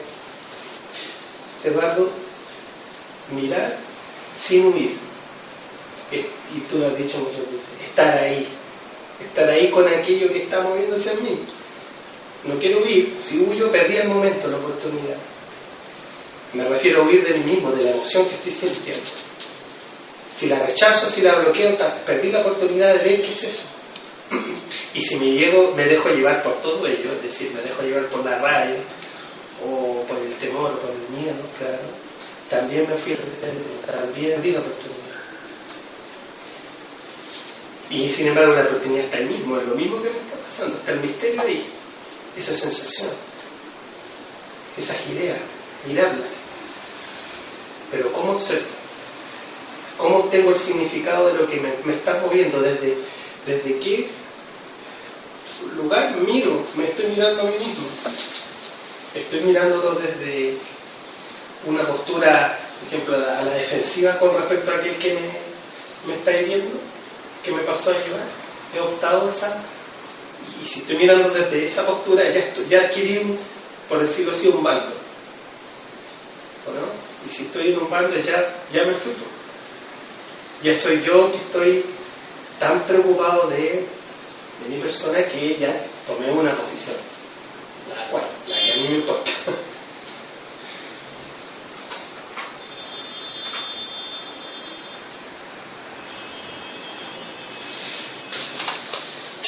[1.64, 2.10] Eduardo,
[3.32, 3.76] mirar
[4.38, 4.96] sin huir.
[6.12, 8.48] Y tú lo has dicho muchas veces, estar ahí,
[9.22, 11.38] estar ahí con aquello que está moviéndose en mí.
[12.44, 15.16] No quiero huir, si huyo perdí el momento, la oportunidad.
[16.54, 19.10] Me refiero a huir de mí mismo, de la emoción que estoy sintiendo.
[20.34, 21.76] Si la rechazo, si la bloqueo,
[22.06, 23.62] perdí la oportunidad de ver qué es eso.
[24.92, 28.06] Y si me llego, me dejo llevar por todo ello, es decir, me dejo llevar
[28.06, 28.80] por la rabia,
[29.64, 31.78] o por el temor, o por el miedo, claro,
[32.48, 33.16] también me fui,
[33.86, 35.00] también di la oportunidad.
[37.90, 40.76] Y sin embargo la oportunidad está ahí mismo, es lo mismo que me está pasando,
[40.76, 41.66] está el misterio ahí,
[42.36, 43.10] esa sensación,
[44.76, 45.38] esas ideas,
[45.86, 46.30] mirarlas.
[47.90, 48.68] Pero ¿cómo observo?
[49.96, 52.60] ¿Cómo obtengo el significado de lo que me, está moviendo?
[52.60, 52.96] ¿Desde,
[53.46, 54.08] ¿Desde qué
[55.76, 56.64] lugar miro?
[56.74, 57.86] Me estoy mirando a mí mismo
[59.14, 60.56] estoy mirándolo desde
[61.66, 65.18] una postura, por ejemplo, a la defensiva con respecto a aquel que
[66.06, 66.78] me, está hiriendo,
[67.44, 68.26] que me pasó a llevar.
[68.74, 69.60] He optado esa.
[70.62, 73.36] Y si estoy mirando desde esa postura, ya, ya adquirí,
[73.88, 74.92] por decirlo así, un bando.
[77.26, 79.12] Y si estoy en un bando, ya, ya me fui.
[80.62, 81.84] Ya soy yo que estoy
[82.58, 86.96] tan preocupado de, de mi persona que ya tomé una posición
[87.96, 89.30] la cual, la que a mí me importa.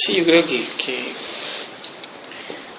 [0.04, 1.12] Sí, yo creo que, que,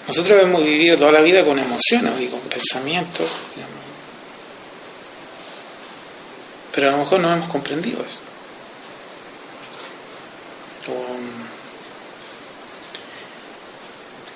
[0.08, 3.32] nosotros hemos vivido toda la vida con emociones y con pensamientos,
[6.74, 8.20] pero a lo mejor no hemos comprendido eso.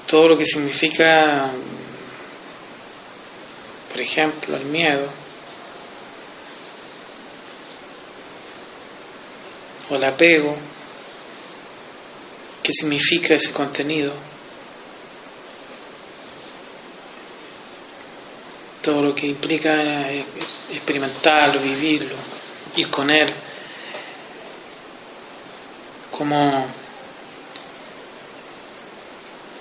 [0.08, 1.52] todo lo que significa,
[3.90, 5.10] por ejemplo, el miedo,
[9.90, 10.58] o el apego,
[12.68, 14.14] qué significa ese contenido,
[18.84, 19.72] todo lo que implica
[20.70, 22.14] experimentarlo, vivirlo,
[22.76, 23.34] ir con él,
[26.12, 26.66] como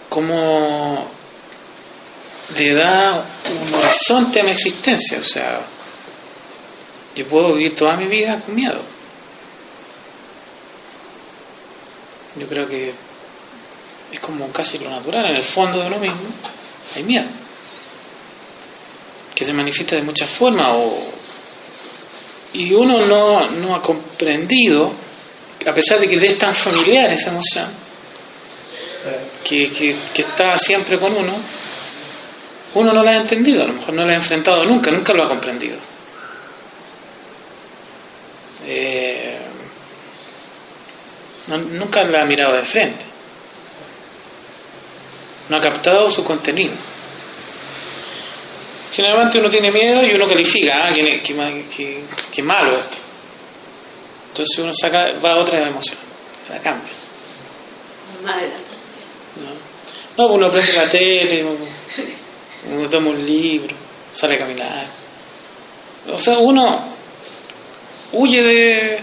[0.09, 1.09] cómo
[2.59, 5.21] le da un horizonte a mi existencia.
[5.21, 5.65] O sea,
[7.15, 8.96] yo puedo vivir toda mi vida con miedo.
[12.39, 12.93] Yo creo que
[14.13, 16.29] es como casi lo natural, en el fondo de lo mismo
[16.95, 17.27] hay miedo,
[19.35, 21.03] que se manifiesta de muchas formas o,
[22.53, 24.93] y uno no, no ha comprendido,
[25.67, 27.69] a pesar de que es tan familiar esa emoción,
[29.45, 29.71] que,
[30.15, 31.35] que, está siempre con uno,
[32.75, 35.25] uno no la ha entendido, a lo mejor no la ha enfrentado nunca, nunca lo
[35.25, 35.79] ha comprendido.
[38.65, 39.39] Eh,
[41.49, 43.05] nunca la ha mirado de frente.
[45.49, 46.75] No ha captado su contenido.
[48.93, 51.21] Generalmente uno tiene miedo y uno califica, ah, que,
[52.33, 52.97] que, malo esto.
[54.29, 55.99] Entonces uno saca, va a otra emoción,
[56.49, 56.93] la cambia.
[60.17, 63.75] No, uno prende la tele, uno, toma un libro,
[64.15, 64.87] sale a caminar.
[66.11, 66.83] O sea, uno
[68.13, 69.01] huye de,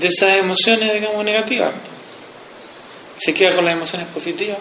[0.00, 1.74] de esas emociones, digamos, negativas.
[3.16, 4.58] Se queda con las emociones positivas.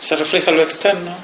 [0.00, 1.14] Se refleja lo externo.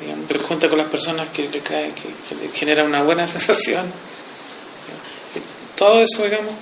[0.00, 1.92] Digamos, pregunta con las personas que le que,
[2.28, 3.92] que le genera una buena sensación.
[5.76, 6.54] Todo eso, digamos,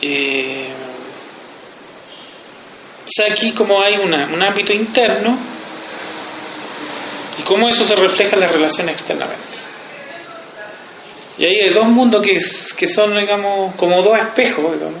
[0.00, 0.68] eh,
[3.04, 5.36] o sea, aquí como hay una, un ámbito interno
[7.38, 9.57] y cómo eso se refleja en la relación externamente.
[11.38, 12.40] Y ahí hay dos mundos que,
[12.76, 15.00] que son, digamos, como dos espejos, digamos.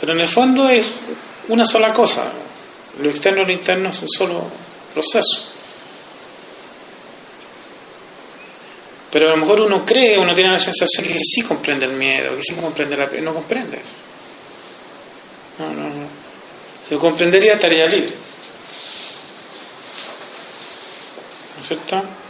[0.00, 0.90] Pero en el fondo es
[1.48, 2.32] una sola cosa.
[3.00, 4.46] Lo externo y lo interno es un solo
[4.94, 5.42] proceso.
[9.12, 12.34] Pero a lo mejor uno cree, uno tiene la sensación que sí comprende el miedo,
[12.34, 13.06] que sí comprende la...
[13.22, 13.94] No comprende eso.
[15.58, 16.06] No, no, no.
[16.86, 18.14] Si lo comprendería estaría libre.
[21.54, 22.25] ¿No es cierto?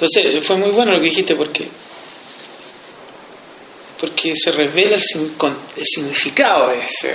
[0.00, 1.68] Entonces, fue muy bueno lo que dijiste porque
[4.00, 5.02] porque se revela el,
[5.84, 7.14] significado de ese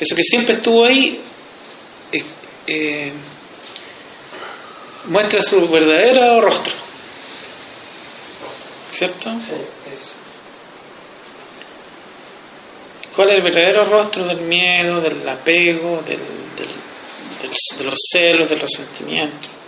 [0.00, 1.20] eso que siempre estuvo ahí
[2.10, 2.24] eh,
[2.66, 3.12] eh,
[5.08, 6.72] muestra su verdadero rostro
[8.92, 9.30] ¿cierto?
[9.40, 9.52] Sí.
[13.14, 16.18] ¿cuál es el verdadero rostro del miedo, del apego del,
[16.56, 16.68] del-
[17.42, 19.59] del- de los celos, del resentimiento?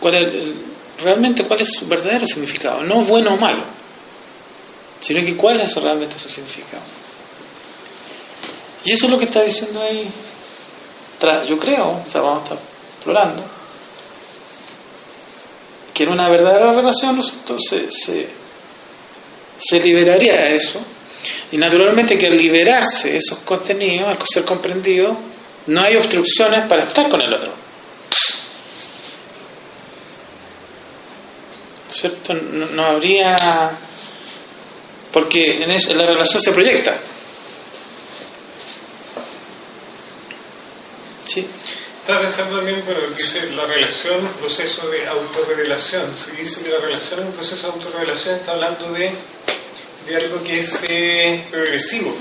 [0.00, 0.54] ¿Cuál es
[0.98, 2.82] realmente cuál es su verdadero significado?
[2.82, 3.64] no bueno o malo
[5.00, 6.82] sino que cuál es realmente su significado
[8.84, 10.10] y eso es lo que está diciendo ahí
[11.48, 12.58] yo creo, o sea, vamos a estar
[12.96, 13.44] explorando,
[15.92, 17.88] que en una verdadera relación nosotros se,
[19.58, 20.80] se, liberaría eso.
[21.50, 25.18] Y naturalmente que al liberarse esos contenidos, al ser comprendido,
[25.66, 27.52] no hay obstrucciones para estar con el otro.
[32.00, 32.32] ¿Cierto?
[32.34, 33.76] No, no habría...
[35.12, 36.96] Porque en, es- en la relación se proyecta.
[41.24, 41.46] ¿Sí?
[42.00, 46.16] Estaba pensando también, bueno, dice la relación, un proceso de autorrevelación.
[46.16, 49.12] Si dice que la relación es un proceso de autorrevelación, está hablando de,
[50.06, 52.14] de algo que es eh, progresivo.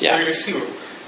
[0.00, 0.10] Ya.
[0.12, 0.60] Progresivo.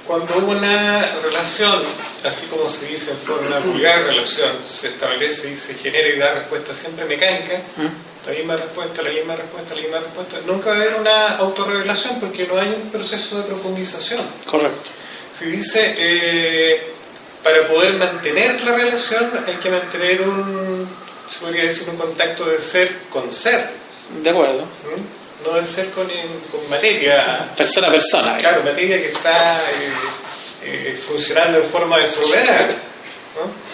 [0.06, 1.82] Cuando una relación,
[2.24, 6.18] así como se dice en forma una vulgar relación, se establece y se genera y
[6.18, 7.86] da respuesta siempre mecánica, ¿Mm?
[8.26, 12.20] la misma respuesta, la misma respuesta, la misma respuesta, nunca va a haber una autorrevelación
[12.20, 14.26] porque no hay un proceso de profundización.
[14.46, 14.90] Correcto.
[15.34, 16.82] Se dice, eh,
[17.42, 20.86] para poder mantener la relación hay que mantener un,
[21.30, 23.70] se podría decir, un contacto de ser con ser,
[24.22, 24.60] De acuerdo.
[24.94, 25.02] ¿m?
[25.46, 28.36] no de ser con, con materia, Persona a persona.
[28.36, 29.90] claro, materia que está eh,
[30.64, 32.68] eh, funcionando en forma desordenada.
[33.36, 33.70] ¿no?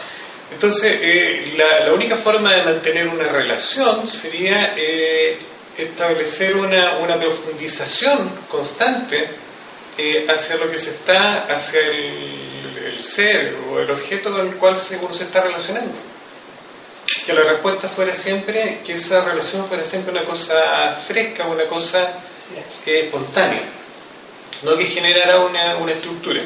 [0.53, 5.37] Entonces, eh, la, la única forma de mantener una relación sería eh,
[5.76, 9.28] establecer una, una profundización constante
[9.99, 14.55] eh, hacia lo que se está, hacia el, el ser o el objeto con el
[14.57, 15.95] cual se, uno se está relacionando.
[17.24, 22.12] Que la respuesta fuera siempre, que esa relación fuera siempre una cosa fresca, una cosa
[22.84, 23.62] espontánea,
[24.62, 26.45] no que generara una, una estructura.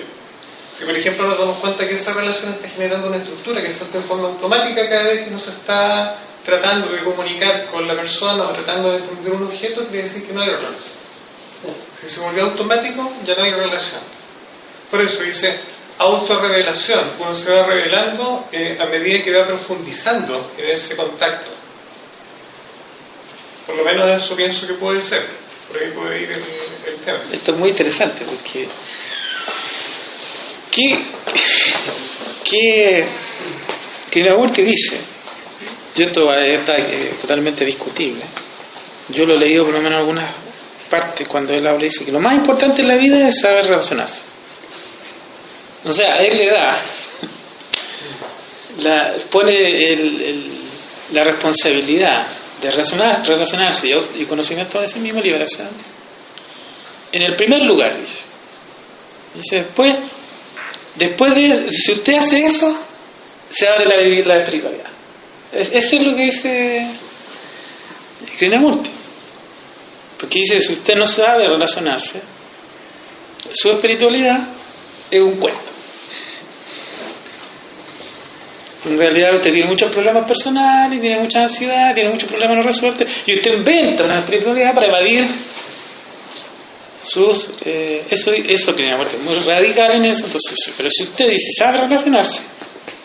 [0.81, 3.85] Si por ejemplo nos damos cuenta que esa relación está generando una estructura que se
[3.85, 7.95] hace de forma automática cada vez que uno se está tratando de comunicar con la
[7.95, 10.95] persona o tratando de entender un objeto, quiere decir que no hay relación.
[12.01, 14.01] Si se volvió automático, ya no hay relación.
[14.91, 15.61] Por eso dice
[15.99, 17.11] autorrevelación.
[17.19, 21.51] Uno se va revelando eh, a medida que va profundizando en ese contacto.
[23.67, 25.27] Por lo menos eso pienso que puede ser.
[25.69, 26.43] Por ahí puede ir el,
[26.87, 27.19] el tema.
[27.31, 28.67] Esto es muy interesante porque
[30.89, 30.99] ¿qué,
[32.45, 33.05] qué
[34.11, 35.01] Krishnamurti dice?
[35.97, 36.77] Yo esto está
[37.21, 38.23] totalmente discutible.
[39.09, 40.35] Yo lo he leído por lo menos en algunas
[40.89, 44.21] partes cuando él habla dice que lo más importante en la vida es saber relacionarse.
[45.85, 46.83] O sea, él le da
[48.79, 50.61] la, pone el-
[51.13, 52.27] la responsabilidad
[52.63, 55.69] de relacionar, relacionarse y, y conocimiento de sí mismo, liberación,
[57.13, 58.19] en el primer lugar, dice.
[59.35, 59.97] Dice, después,
[61.01, 62.79] después de, si usted hace eso,
[63.51, 64.87] se abre la, la espiritualidad.
[65.53, 66.87] Es- Eso es lo que dice
[68.39, 68.91] Krishnamurti.
[70.21, 72.21] Porque dice, si usted no sabe relacionarse,
[73.51, 74.39] su espiritualidad
[75.11, 75.63] es un cuento.
[78.87, 83.07] En realidad usted tiene muchos problemas personales, tiene mucha ansiedad, tiene muchos problemas no resueltos,
[83.27, 85.27] y usted inventa una espiritualidad para evadir
[87.03, 89.19] sus eh, eso eso que muerte.
[89.19, 92.43] Muy radical en eso entonces pero si usted dice sabe relacionarse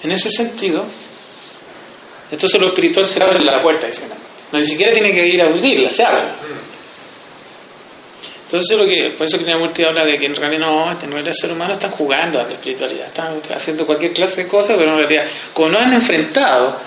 [0.04, 0.86] en ese sentido
[2.32, 4.08] entonces lo espiritual se abre la puerta dice
[4.52, 6.32] no ni siquiera tiene que ir a abrirla se abre.
[8.46, 11.34] Entonces lo que por eso Krishnamurti habla de que en realidad no en realidad el
[11.34, 14.98] ser humano están jugando a la espiritualidad están haciendo cualquier clase de cosas pero en
[14.98, 16.80] realidad como no han enfrentado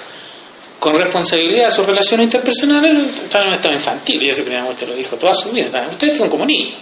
[0.91, 5.16] con responsabilidad sus relaciones interpersonales están en un estado infantil y eso Krishnamurti lo dijo
[5.16, 6.78] toda su vida ustedes son como niños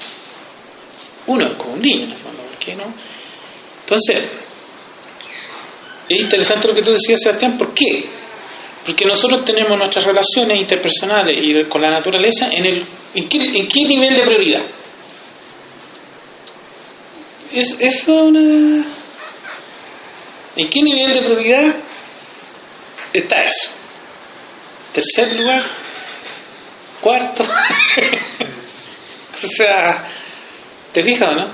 [1.26, 2.84] uno es como un niño en el fondo, ¿por qué no?
[3.80, 4.24] Entonces,
[6.09, 8.09] es interesante lo que tú decías, Sebastián, ¿por qué?
[8.84, 13.66] Porque nosotros tenemos nuestras relaciones interpersonales y con la naturaleza en, el, en, qué, en
[13.66, 14.62] qué nivel de prioridad.
[17.52, 18.84] Es, es una...
[20.57, 21.74] ¿En qué nivel de prioridad
[23.12, 23.76] está eso.
[24.97, 25.62] Tercer lugar,
[27.03, 27.42] cuarto.
[27.44, 30.03] o sea,
[30.92, 31.49] ¿te fijas o no?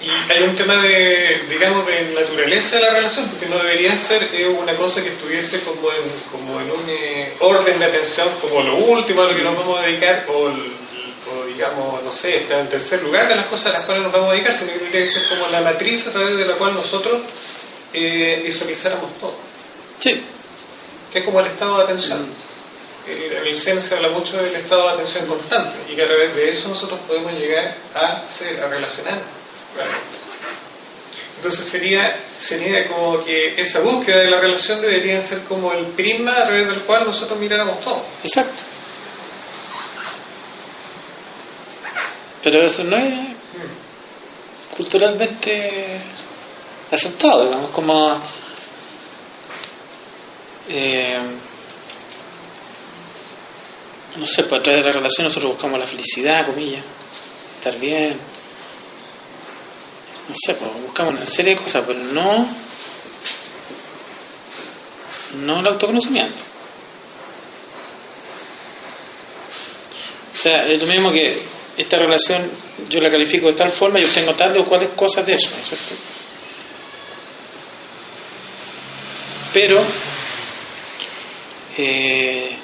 [0.00, 4.22] Y hay un tema de, digamos, de naturaleza de la relación, porque no debería ser
[4.34, 8.62] eh, una cosa que estuviese como en, como en un eh, orden de atención, como
[8.62, 10.72] lo último a lo que nos vamos a dedicar, o, el-
[11.26, 14.12] o, digamos, no sé, está en tercer lugar de las cosas a las cuales nos
[14.12, 16.74] vamos a dedicar, sino que que ser como la matriz a través de la cual
[16.74, 17.22] nosotros
[17.94, 19.34] eh, visualizáramos todo.
[19.98, 20.22] Sí.
[21.14, 22.26] Que es como el estado de atención.
[23.06, 26.34] Eh, El Zen se habla mucho del estado de atención constante y que a través
[26.34, 29.24] de eso nosotros podemos llegar a ser, a relacionarnos.
[29.76, 30.18] realmente.
[31.36, 36.32] Entonces sería, sería como que esa búsqueda de la relación debería ser como el prisma
[36.32, 38.04] a través del cual nosotros miráramos todo.
[38.24, 38.62] Exacto.
[42.42, 43.36] Pero eso no es
[44.76, 46.00] culturalmente
[46.90, 48.20] aceptado, digamos, como
[50.68, 51.18] eh,
[54.16, 56.84] no sé, pues a través de la relación nosotros buscamos la felicidad, comillas,
[57.56, 58.18] estar bien,
[60.28, 62.48] no sé, pues buscamos una serie de cosas, pero no
[65.34, 66.38] no el autoconocimiento.
[70.32, 71.42] O sea, es lo mismo que
[71.76, 72.48] esta relación
[72.88, 75.62] yo la califico de tal forma y obtengo tal o cuáles cosas de eso, ¿no
[75.62, 75.94] es cierto?
[79.52, 79.82] Pero,
[81.76, 82.56] eh,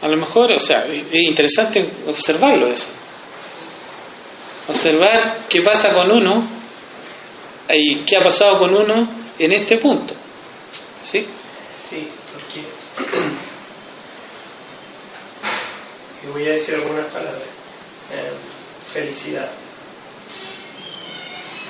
[0.00, 2.88] a lo mejor, o sea, es es interesante observarlo eso.
[4.68, 6.46] Observar qué pasa con uno
[7.70, 10.14] y qué ha pasado con uno en este punto.
[11.02, 11.26] ¿Sí?
[11.88, 12.60] Sí, porque
[16.24, 17.42] y voy a decir algunas palabras.
[18.12, 18.32] Eh,
[18.92, 19.50] felicidad,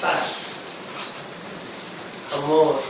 [0.00, 0.56] paz,
[2.32, 2.80] amor.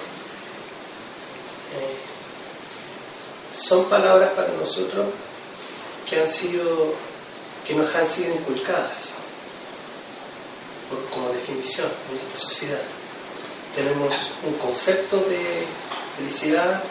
[3.69, 5.07] Son palabras para nosotros
[6.09, 6.95] que han sido,
[7.67, 9.13] que nos han sido inculcadas
[11.13, 12.81] como definición en esta sociedad.
[13.77, 14.15] Tenemos
[14.47, 15.67] un concepto de
[16.17, 16.83] felicidad,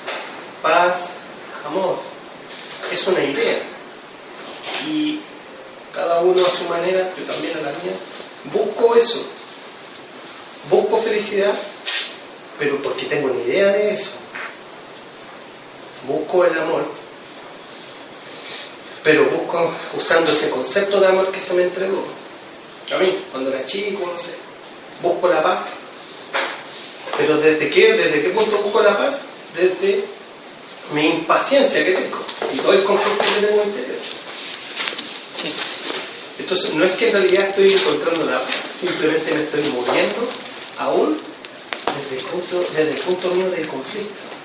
[0.61, 1.13] paz,
[1.65, 1.97] amor.
[2.91, 3.63] Es una idea.
[4.87, 5.19] Y
[5.95, 7.97] cada uno a su manera, yo también a la mía,
[8.53, 9.27] busco eso.
[10.69, 11.59] Busco felicidad,
[12.59, 14.26] pero porque tengo una idea de eso.
[16.07, 16.85] Busco el amor,
[19.03, 22.01] pero busco usando ese concepto de amor que se me entregó.
[22.93, 24.33] A mí, cuando era chico, no sé,
[25.01, 25.73] busco la paz.
[27.17, 29.25] Pero ¿desde qué, desde qué punto busco la paz?
[29.53, 30.05] Desde
[30.93, 32.19] mi impaciencia que tengo
[32.53, 33.99] y todo el conflicto que tengo interior.
[36.39, 40.29] Entonces, no es que en realidad estoy encontrando la paz, simplemente me estoy moviendo
[40.77, 41.19] aún
[41.95, 44.36] desde el punto, desde el punto mío del conflicto.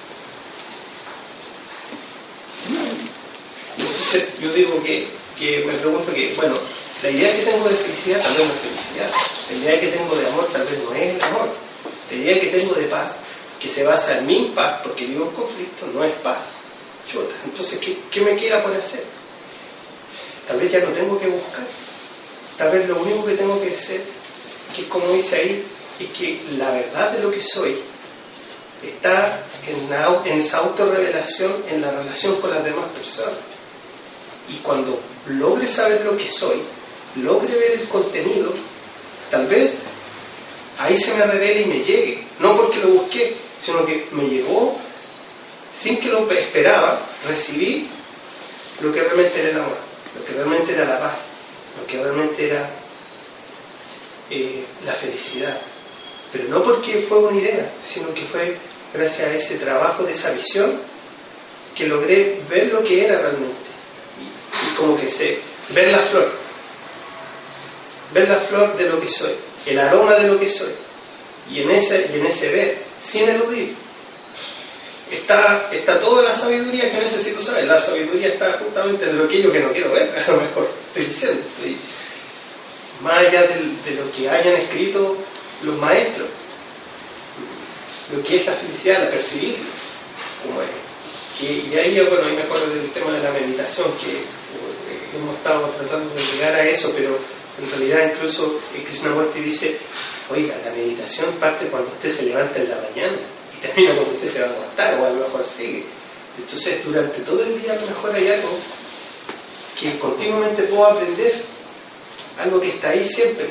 [4.03, 5.07] Entonces, yo digo que,
[5.39, 6.57] que me pregunto que, bueno,
[7.03, 9.11] la idea que tengo de felicidad tal vez no es felicidad,
[9.51, 11.49] la idea que tengo de amor tal vez no es amor,
[12.11, 13.23] la idea que tengo de paz,
[13.61, 16.53] que se basa en mi paz, porque vivo en conflicto, no es paz.
[17.11, 19.05] Chuta, entonces, ¿qué, qué me queda por hacer?
[20.47, 21.65] Tal vez ya no tengo que buscar.
[22.57, 24.01] Tal vez lo único que tengo que hacer,
[24.75, 25.65] que como dice ahí,
[25.99, 27.79] es que la verdad de lo que soy
[28.83, 33.39] está en, en esa autorrevelación en la relación con las demás personas.
[34.49, 36.63] Y cuando logre saber lo que soy,
[37.17, 38.53] logre ver el contenido,
[39.31, 39.79] tal vez
[40.79, 42.25] ahí se me revele y me llegue.
[42.41, 44.77] No porque lo busqué, sino que me llegó
[45.75, 47.89] sin que lo esperaba, recibí
[48.81, 49.79] lo que realmente era el amor,
[50.19, 51.29] lo que realmente era la paz,
[51.81, 52.71] lo que realmente era
[54.31, 55.59] eh, la felicidad.
[56.33, 58.57] Pero no porque fue una idea, sino que fue
[58.93, 60.79] gracias a ese trabajo, de esa visión,
[61.75, 63.72] que logré ver lo que era realmente.
[64.83, 65.39] Como que sé,
[65.71, 66.33] ver la flor,
[68.13, 69.33] ver la flor de lo que soy,
[69.65, 70.73] el aroma de lo que soy.
[71.51, 73.75] Y en ese, y en ese ver, sin eludir,
[75.09, 77.67] está, está toda la sabiduría que necesito saber.
[77.67, 80.69] La sabiduría está justamente en lo que yo que no quiero ver, a lo mejor
[80.89, 81.43] estoy diciendo.
[83.03, 85.17] más allá del- de lo que hayan escrito
[85.63, 86.29] los maestros,
[88.17, 89.71] lo que es la felicidad, la percibirlo,
[90.45, 90.71] como es.
[91.39, 94.25] Que, y ahí bueno, ahí me acuerdo del tema de la meditación, que eh,
[95.17, 97.19] hemos estado tratando de llegar a eso, pero
[97.59, 99.79] en realidad incluso eh, Krishnamurti dice,
[100.31, 103.17] oiga, la meditación parte cuando usted se levanta en la mañana
[103.57, 105.85] y termina cuando usted se va a acostar, o a lo mejor sigue.
[106.39, 108.59] Entonces, durante todo el día a lo mejor hay algo
[109.79, 111.43] que continuamente puedo aprender,
[112.39, 113.49] algo que está ahí siempre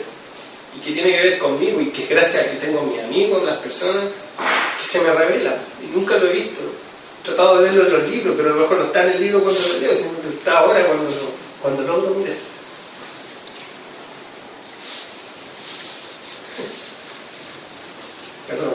[0.76, 3.00] y que tiene que ver conmigo y que es gracias a que tengo a mis
[3.02, 4.10] amigos, las personas,
[4.78, 6.62] que se me revela y nunca lo he visto.
[7.24, 9.43] Tratado de verlo en los libros, pero a lo mejor no está en el libro
[9.43, 12.38] cuando lo leo, sino que está ahora cuando lo, cuando lo miré.
[18.47, 18.74] Perdón.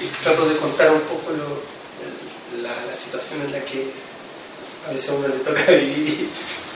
[0.00, 3.84] Y trato de contar un poco lo, la, la, situación en la que
[4.86, 6.28] a veces uno le toca vivir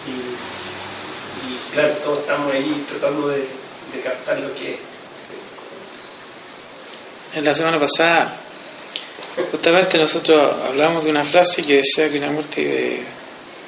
[0.06, 4.93] y, y claro, todos estamos ahí tratando de, de captar lo que es.
[7.34, 8.36] En la semana pasada,
[9.50, 13.02] justamente nosotros hablamos de una frase que decía que muerte de,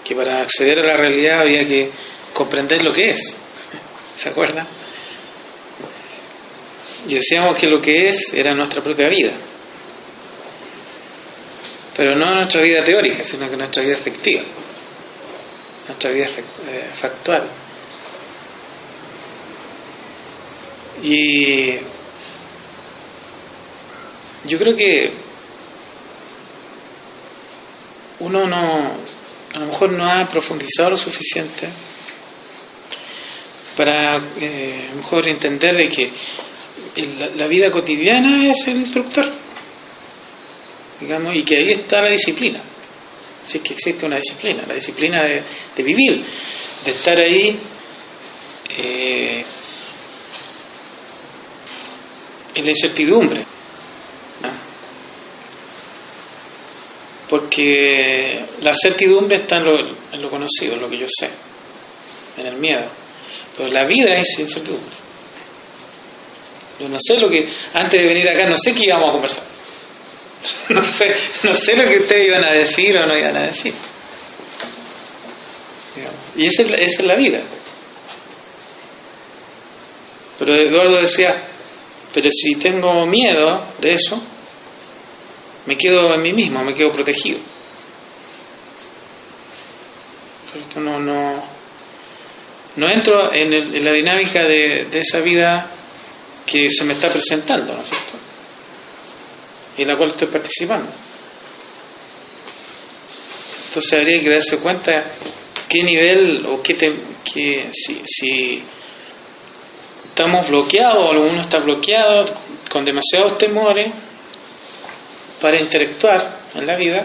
[0.05, 1.91] que para acceder a la realidad había que
[2.33, 3.37] comprender lo que es.
[4.17, 4.69] ¿Se acuerdan?
[7.09, 9.33] Y decíamos que lo que es era nuestra propia vida.
[11.97, 14.43] Pero no nuestra vida teórica, sino que nuestra vida efectiva.
[15.89, 16.29] Nuestra vida
[16.95, 17.49] factual.
[21.03, 21.79] Y
[24.47, 25.13] yo creo que
[28.21, 28.93] uno no,
[29.55, 31.69] a lo mejor no ha profundizado lo suficiente
[33.77, 36.11] para eh, a lo mejor entender de que
[37.37, 39.31] la vida cotidiana es el instructor,
[41.01, 42.61] digamos, y que ahí está la disciplina.
[43.45, 45.43] Si es que existe una disciplina, la disciplina de,
[45.77, 46.25] de vivir,
[46.85, 47.59] de estar ahí
[48.79, 49.45] eh,
[52.55, 53.45] en la incertidumbre.
[54.43, 54.51] ¿no?
[57.57, 59.81] Porque la certidumbre está en lo,
[60.13, 61.31] en lo conocido, en lo que yo sé,
[62.37, 62.85] en el miedo.
[63.57, 64.95] Pero la vida es incertidumbre.
[66.79, 69.45] Yo no sé lo que, antes de venir acá, no sé qué íbamos a conversar.
[70.69, 71.13] No sé,
[71.45, 73.73] no sé lo que ustedes iban a decir o no iban a decir.
[76.37, 77.41] Y esa es, la, esa es la vida.
[80.39, 81.43] Pero Eduardo decía,
[82.13, 84.23] pero si tengo miedo de eso,
[85.67, 87.39] me quedo en mí mismo, me quedo protegido.
[90.59, 91.45] Esto no, no,
[92.77, 95.71] no entro en, el, en la dinámica de, esa vida
[96.47, 98.13] que se me está presentando, ¿no es cierto?
[99.77, 100.91] Y en la cual estoy participando.
[103.69, 105.05] Entonces habría que darse cuenta
[105.69, 106.95] qué nivel o qué, te,
[107.25, 108.63] qué si, si
[110.09, 112.25] estamos bloqueados o alguno está bloqueado
[112.71, 113.93] con demasiados temores
[115.41, 117.05] para interactuar en la vida,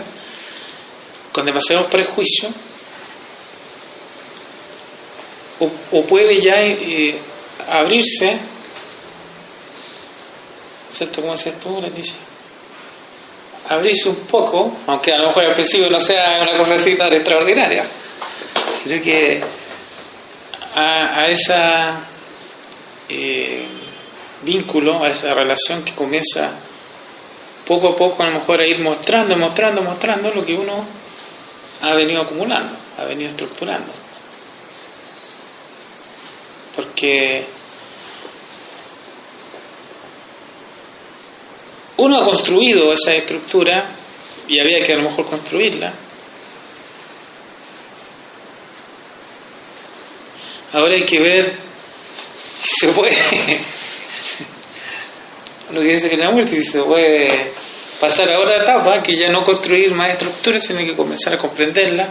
[1.31, 2.51] con demasiados prejuicios,
[5.91, 7.19] o, puede ya eh,
[7.67, 8.37] abrirse,
[10.91, 11.21] ¿cierto?
[11.21, 12.15] ¿Cómo decías tú, Leticia?
[13.67, 17.13] Abrirse un poco, aunque a lo mejor al principio no sea una cosa así tan
[17.13, 17.85] extraordinaria,
[18.83, 19.41] sino que
[20.73, 21.99] a, a esa
[23.07, 23.65] eh,
[24.41, 26.51] vínculo, a esa relación que comienza
[27.71, 30.85] poco a poco a lo mejor a ir mostrando, mostrando, mostrando lo que uno
[31.81, 33.93] ha venido acumulando, ha venido estructurando.
[36.75, 37.45] Porque
[41.95, 43.89] uno ha construido esa estructura
[44.49, 45.93] y había que a lo mejor construirla.
[50.73, 51.53] Ahora hay que ver
[52.63, 53.15] si se puede
[55.71, 57.53] lo que dice que la muerte si se puede
[58.01, 62.09] pasar a otra etapa que ya no construir más estructuras sino que comenzar a comprenderla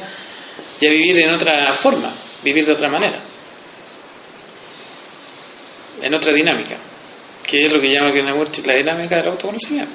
[0.80, 2.10] y a vivir en otra forma
[2.42, 3.20] vivir de otra manera.
[6.00, 6.76] En otra dinámica
[7.42, 9.90] que es lo que llama que la dinámica del autoconocimiento.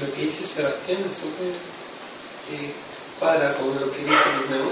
[0.00, 1.48] Lo que dice Sebastián es súper
[2.52, 2.72] eh,
[3.18, 4.70] para con lo que dice nuevo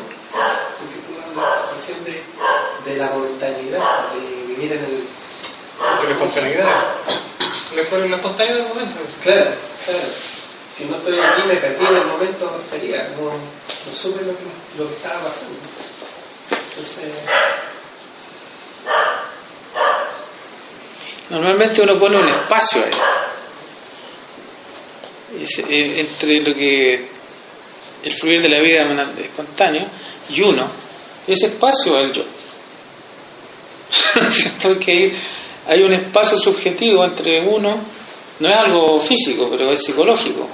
[0.79, 5.24] porque tú hablas de, de la momentanidad, de vivir en el...
[5.81, 6.97] De la espontaneidad.
[7.75, 9.01] Le fue la espontánea del momento.
[9.23, 10.03] Claro, claro.
[10.73, 14.45] Si no estoy aquí, me perdí en el momento, sería, no, no supe lo que,
[14.79, 15.57] lo que estaba pasando.
[16.51, 17.13] Entonces...
[21.31, 22.93] Normalmente uno pone un espacio ahí.
[25.43, 27.09] Es, eh, entre lo que
[28.05, 28.81] el fluir de la vida
[29.19, 29.87] espontáneo
[30.29, 30.71] y uno,
[31.27, 32.25] ese espacio es el yo.
[34.31, 34.79] ¿Cierto?
[34.79, 35.17] Que
[35.67, 37.77] hay un espacio subjetivo entre uno,
[38.41, 40.49] no es algo físico, pero es psicológico.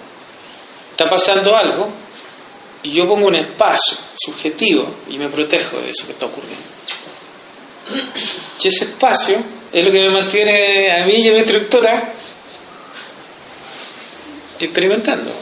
[0.91, 1.91] Está pasando algo
[2.83, 6.63] y yo pongo un espacio subjetivo y me protejo de eso que está ocurriendo.
[8.63, 9.39] Y ese espacio
[9.73, 12.13] es lo que me mantiene a mí y a mi estructura
[14.61, 15.33] experimentando.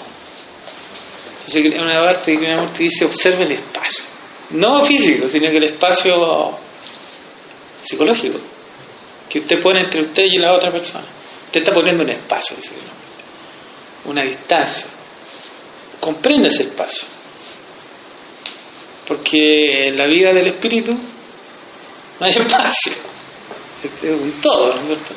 [1.47, 4.05] Entonces, una parte que una dice, observe el espacio.
[4.51, 6.57] No físico, sino que el espacio
[7.83, 8.39] psicológico
[9.29, 11.05] que usted pone entre usted y la otra persona.
[11.47, 12.73] Usted está poniendo un espacio, dice
[14.05, 14.87] una distancia.
[16.01, 17.07] Comprende ese espacio.
[19.07, 22.93] Porque en la vida del espíritu no hay espacio.
[24.03, 25.15] Es un todo, ¿no es cierto?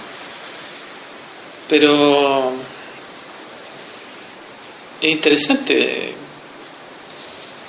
[1.70, 2.52] Pero
[5.02, 6.14] es interesante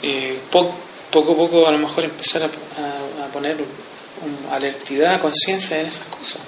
[0.02, 0.74] eh, po-
[1.10, 3.56] poco a poco a lo mejor empezar a- a poner
[4.22, 6.42] un, alertidad, conciencia en esas cosas.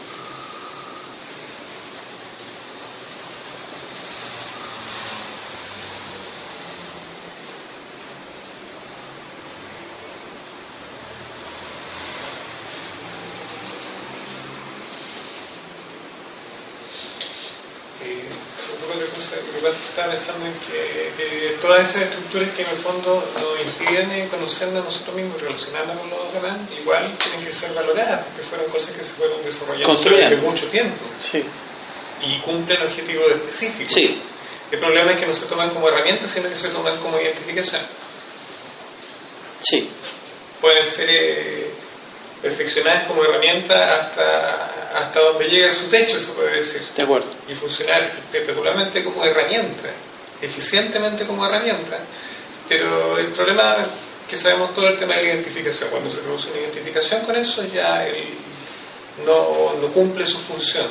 [19.94, 24.86] Estaba pensando en que, todas esas estructuras que en el fondo nos impiden conocernos a
[24.86, 29.04] nosotros mismos, relacionarnos con los demás, igual tienen que ser valoradas, porque fueron cosas que
[29.04, 31.44] se fueron desarrollando durante mucho tiempo Sí.
[32.22, 33.92] y cumplen objetivos específicos.
[33.92, 34.20] Sí.
[34.72, 37.82] El problema es que no se toman como herramientas, sino que se toman como identificación.
[39.60, 39.88] Sí.
[40.60, 41.70] Pueden ser eh,
[42.42, 46.80] perfeccionadas como herramienta hasta, hasta donde llega su techo, se puede decir.
[46.96, 47.26] De acuerdo.
[47.48, 49.90] y funcionar espectacularmente como herramienta,
[50.40, 51.98] eficientemente como herramienta.
[52.68, 53.86] Pero el problema
[54.28, 57.64] que sabemos todo el tema de la identificación, cuando se produce una identificación con eso
[57.64, 58.28] ya él
[59.26, 60.86] no, no cumple su función.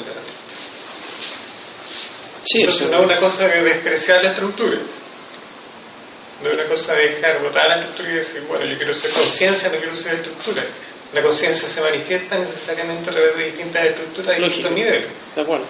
[2.55, 4.79] Entonces no es una cosa de despreciar la estructura.
[6.43, 9.11] No es una cosa de dejar botar la estructura y decir, bueno, yo quiero ser
[9.11, 10.65] conciencia, no quiero ser estructura.
[11.13, 15.65] La conciencia se manifiesta necesariamente a través de distintas estructuras a distintos niveles De acuerdo.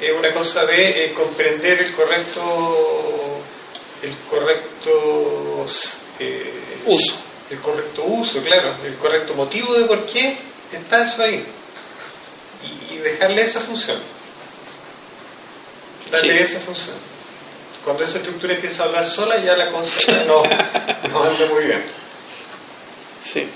[0.00, 3.40] es una cosa de eh, comprender el correcto
[4.02, 5.66] el correcto
[6.18, 6.52] eh,
[6.86, 7.14] Uso.
[7.50, 10.36] el correcto uso claro el correcto motivo de por qué
[10.72, 11.44] está eso ahí
[12.64, 14.00] y, y dejarle esa función
[16.10, 16.52] darle Sí.
[16.54, 16.96] esa función
[17.84, 20.42] cuando esa estructura empieza a hablar sola ya la cosa no,
[21.10, 21.82] no anda muy bien
[23.24, 23.46] Sí.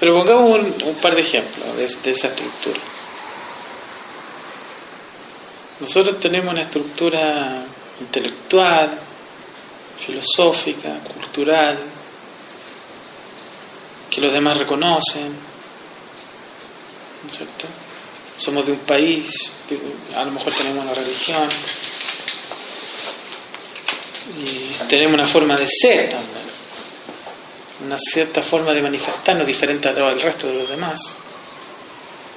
[0.00, 2.78] Pero pongamos un, par de ejemplos de, esa estructura.
[5.80, 7.64] Nosotros tenemos una estructura
[8.00, 8.98] intelectual,
[9.98, 11.78] filosófica, cultural,
[14.10, 15.36] que los demás reconocen,
[17.24, 17.66] ¿no es cierto?
[18.38, 19.52] Somos de un país,
[20.14, 21.48] a lo mejor tenemos una religión,
[24.40, 26.57] y tenemos una forma de ser también
[27.84, 30.98] una cierta forma de manifestarnos diferente a lo del resto de los demás.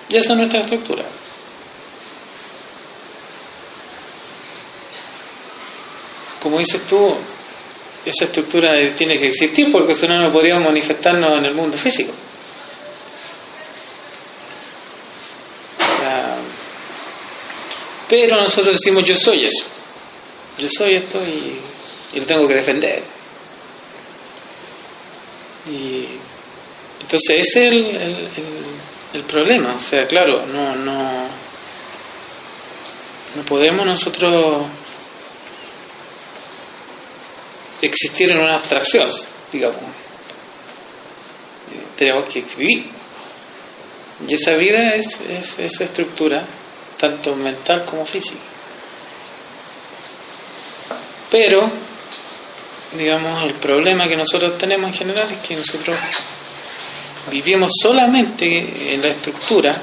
[0.09, 1.05] Y esa es nuestra estructura.
[6.41, 7.15] Como dices tú,
[8.05, 12.11] esa estructura tiene que existir porque si no no podríamos manifestarnos en el mundo físico.
[18.11, 19.63] Pero nosotros decimos yo soy eso.
[20.57, 23.01] Yo soy esto y lo tengo que defender.
[25.69, 26.07] Y
[27.11, 28.65] entonces ese es el, el, el-
[29.13, 29.73] el problema.
[29.75, 31.27] O sea, claro, no, no,
[33.35, 34.65] no podemos nosotros
[37.81, 39.09] existir en una abstracción,
[39.51, 39.81] digamos.
[41.73, 42.85] Eh, Tenemos que vivir.
[44.27, 46.45] Y esa vida es, es esa estructura,
[46.97, 48.39] tanto mental como física.
[51.31, 51.69] Pero
[52.97, 55.97] digamos, el problema que nosotros tenemos en general es que nosotros
[57.29, 59.81] vivimos solamente en la estructura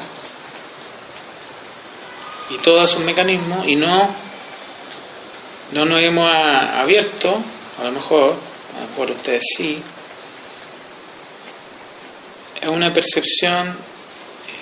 [2.51, 4.15] y todos sus mecanismos y no,
[5.73, 7.43] no nos hemos abierto,
[7.79, 8.37] a lo mejor,
[8.77, 9.83] a lo ustedes sí,
[12.63, 13.77] a una percepción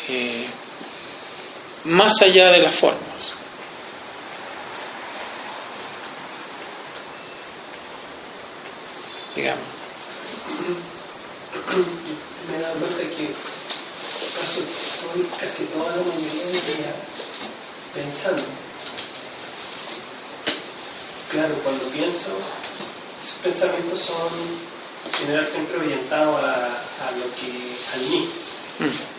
[0.09, 0.47] eh,
[1.85, 3.37] más allá de las formas.
[9.37, 9.65] digamos.
[12.77, 13.31] cuenta que
[14.39, 16.95] paso estoy casi toda la del día
[17.95, 18.43] pensando.
[21.31, 22.31] Claro, cuando pienso,
[23.23, 24.29] esos pensamientos son
[25.07, 28.29] en general siempre orientados a, a lo que, al mí.
[28.79, 29.17] Mm.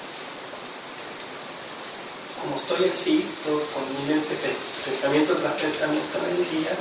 [2.41, 4.55] Como estoy así, todo con mi mente, pe-
[4.85, 6.75] pensamiento tras pensamiento en el día,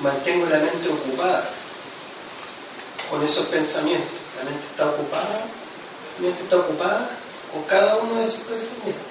[0.00, 1.50] mantengo la mente ocupada
[3.08, 4.10] con esos pensamientos.
[4.36, 5.46] La mente está ocupada,
[6.18, 7.08] mente está ocupada
[7.52, 9.02] con cada uno de esos pensamientos.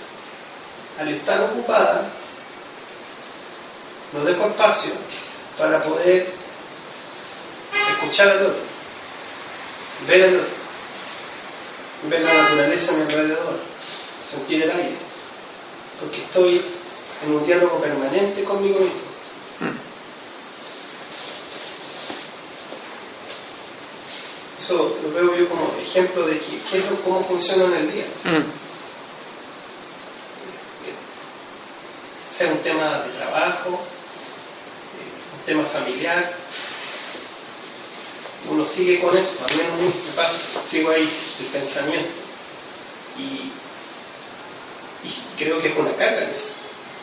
[1.00, 2.08] Al estar ocupada,
[4.14, 4.94] no dejo espacio
[5.58, 6.28] para poder
[7.92, 8.64] escuchar al otro,
[10.08, 10.56] ver al otro,
[12.10, 13.60] ver la naturaleza a mi alrededor,
[14.30, 14.96] sentir el aire,
[16.00, 16.66] porque estoy
[17.24, 19.15] en un diálogo permanente conmigo mismo.
[24.66, 27.92] Eso lo veo yo como ejemplo de que, qué es lo- cómo funciona en el
[27.94, 28.06] día.
[28.24, 28.44] Mm.
[32.36, 36.34] sea un tema de trabajo, eh, un tema familiar.
[38.50, 41.04] Uno sigue con eso, al menos me pasa, sigo ahí,
[41.40, 42.10] el pensamiento.
[43.20, 43.52] Y,
[45.08, 46.50] y creo que es una carga eso,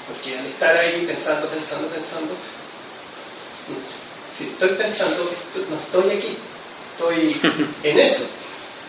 [0.09, 2.35] porque al estar ahí pensando, pensando, pensando,
[4.37, 5.31] si estoy pensando,
[5.71, 6.37] no estoy aquí,
[6.93, 7.37] estoy
[7.83, 8.25] en eso,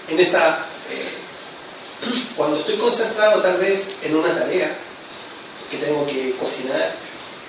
[0.10, 0.66] en esa...
[0.90, 1.14] eh,
[2.36, 4.76] cuando estoy concentrado tal vez en una tarea,
[5.72, 6.94] que tengo que cocinar,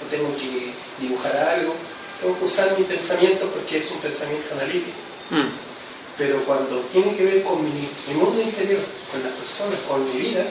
[0.02, 1.74] o tengo que dibujar algo,
[2.20, 4.96] tengo que usar mi pensamiento porque es un pensamiento analítico.
[5.30, 5.48] Mm.
[6.16, 10.20] Pero cuando tiene que ver con mi, mi mundo interior, con las personas, con mi
[10.20, 10.44] vida,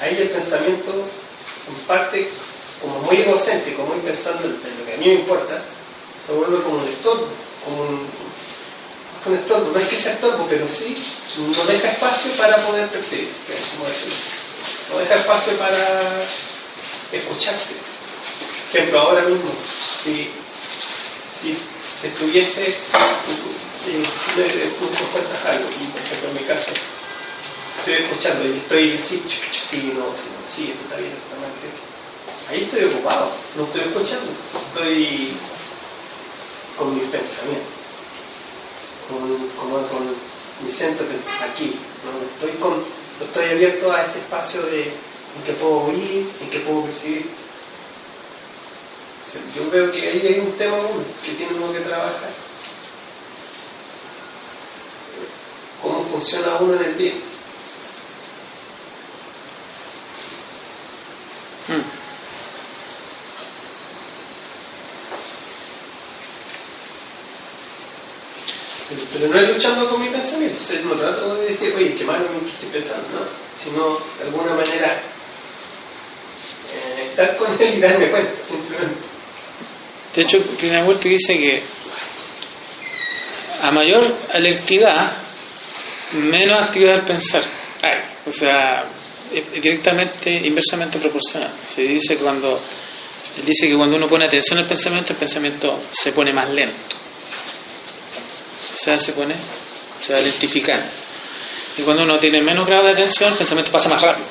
[0.00, 2.28] ahí el pensamiento, en parte,
[2.80, 5.62] como muy egocéntrico, muy pensando en lo que a mí me importa,
[6.26, 7.26] se vuelve como un estorbo,
[7.64, 8.06] como un,
[9.26, 9.70] un estorbo.
[9.72, 10.94] No es que sea estorbo, pero sí
[11.36, 13.30] no deja espacio para poder percibir,
[13.76, 14.30] como decirlo así.
[14.92, 16.22] No deja espacio para
[17.12, 17.74] escucharte.
[18.70, 19.50] Por ejemplo, ahora mismo,
[20.02, 20.30] si,
[21.34, 21.58] si,
[22.00, 22.68] si estuviese,
[23.86, 26.72] eh, tú cuentas algo, y por ejemplo en mi caso,
[27.80, 29.20] estoy escuchando y estoy, ch-
[29.52, 30.06] sí, no,
[30.48, 31.50] sí, esto está bien, está mal,
[32.50, 34.32] ahí estoy ocupado, no estoy escuchando,
[34.68, 35.36] estoy
[36.78, 37.66] con mis pensamientos,
[39.12, 40.14] con, como con
[40.64, 41.06] mi centro
[41.42, 42.24] aquí, ¿no?
[42.24, 42.84] estoy, con,
[43.20, 47.26] estoy abierto a ese espacio de, en que puedo oír, en que puedo percibir.
[49.56, 50.76] Yo veo que ahí hay un tema
[51.24, 52.30] que tiene que trabajar.
[55.80, 57.14] Cómo funciona uno en el día.
[61.68, 62.01] Mm.
[69.12, 70.58] Pero, no es luchando con mi pensamiento.
[70.58, 73.26] Sea, no trato de decir, oye, qué malo que estoy pensando, no.
[73.62, 75.02] Sino, de alguna manera,
[76.74, 79.00] eh, estar con él y darme cuenta, simplemente.
[80.14, 81.62] De hecho, Krishnamurti dice que
[83.62, 85.16] a mayor alertidad,
[86.12, 87.42] menos actividad al pensar
[87.82, 88.00] hay.
[88.26, 88.84] O sea,
[89.54, 91.50] directamente, inversamente proporcional.
[91.66, 92.60] Se dice cuando
[93.38, 97.01] él dice que cuando uno pone atención al pensamiento, el pensamiento se pone más lento.
[98.74, 99.36] Sea, se pone,
[99.98, 100.86] se va lentificando.
[101.78, 104.26] Y cuando uno tiene menos grado de atención, el pensamiento pasa más rápido.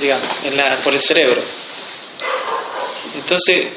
[0.00, 1.40] Digamos, en la- por el cerebro.
[3.14, 3.68] Entonces,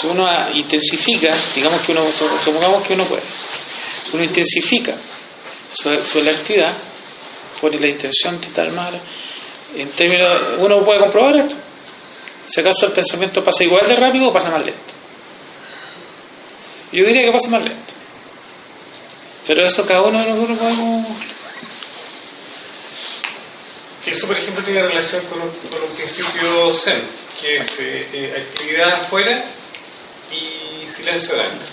[0.00, 3.22] si uno intensifica, digamos que uno, su- supongamos que uno puede,
[4.12, 4.94] uno intensifica
[5.72, 6.74] su, su actividad,
[7.60, 8.72] pone la intención de tal
[9.76, 11.54] en términos, uno puede comprobar esto.
[12.46, 14.80] Si acaso el pensamiento pasa igual de rápido o pasa más lento.
[16.94, 17.92] Yo diría que pasa más lento.
[19.48, 21.06] Pero eso cada uno de nosotros podemos...
[24.06, 27.02] Eso, por ejemplo, tiene relación con un, con un principio Zen,
[27.40, 29.44] que es eh, eh, actividad afuera
[30.30, 31.66] y silencio adentro.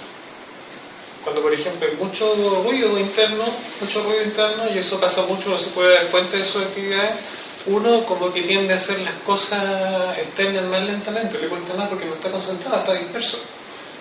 [1.24, 3.46] Cuando, por ejemplo, hay mucho ruido interno,
[3.80, 7.20] mucho ruido interno, y eso pasa mucho, no se puede dar cuenta de sus actividades,
[7.68, 12.06] uno como que tiende a hacer las cosas externas más lentamente, le cuesta más porque
[12.06, 13.38] no está concentrado, está disperso.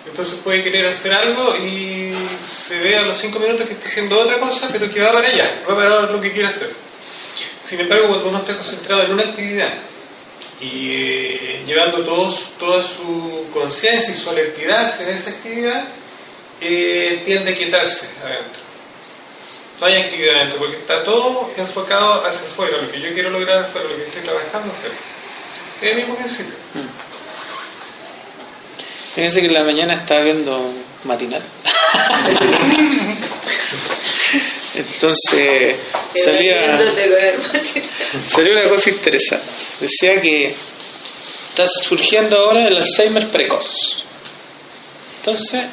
[0.07, 4.19] Entonces puede querer hacer algo y se ve a los cinco minutos que está haciendo
[4.19, 6.71] otra cosa, pero que va para allá, va para lo que quiere hacer.
[7.63, 9.77] Sin embargo, cuando uno está concentrado en una actividad
[10.59, 15.87] y eh, llevando todos, toda su conciencia y su alertidad en esa actividad,
[16.59, 18.61] eh, tiende a quietarse adentro.
[19.79, 23.63] No hay actividad adentro porque está todo enfocado hacia afuera, lo que yo quiero lograr
[23.63, 24.95] afuera, lo que estoy trabajando afuera.
[25.81, 26.53] Es el mismo principio.
[29.15, 31.41] Fíjense que en la mañana estaba viendo matinal.
[34.73, 35.75] Entonces
[36.15, 36.79] salía,
[38.27, 39.45] salió una cosa interesante.
[39.81, 40.53] Decía que
[41.49, 44.05] está surgiendo ahora el Alzheimer precoz.
[45.17, 45.65] Entonces,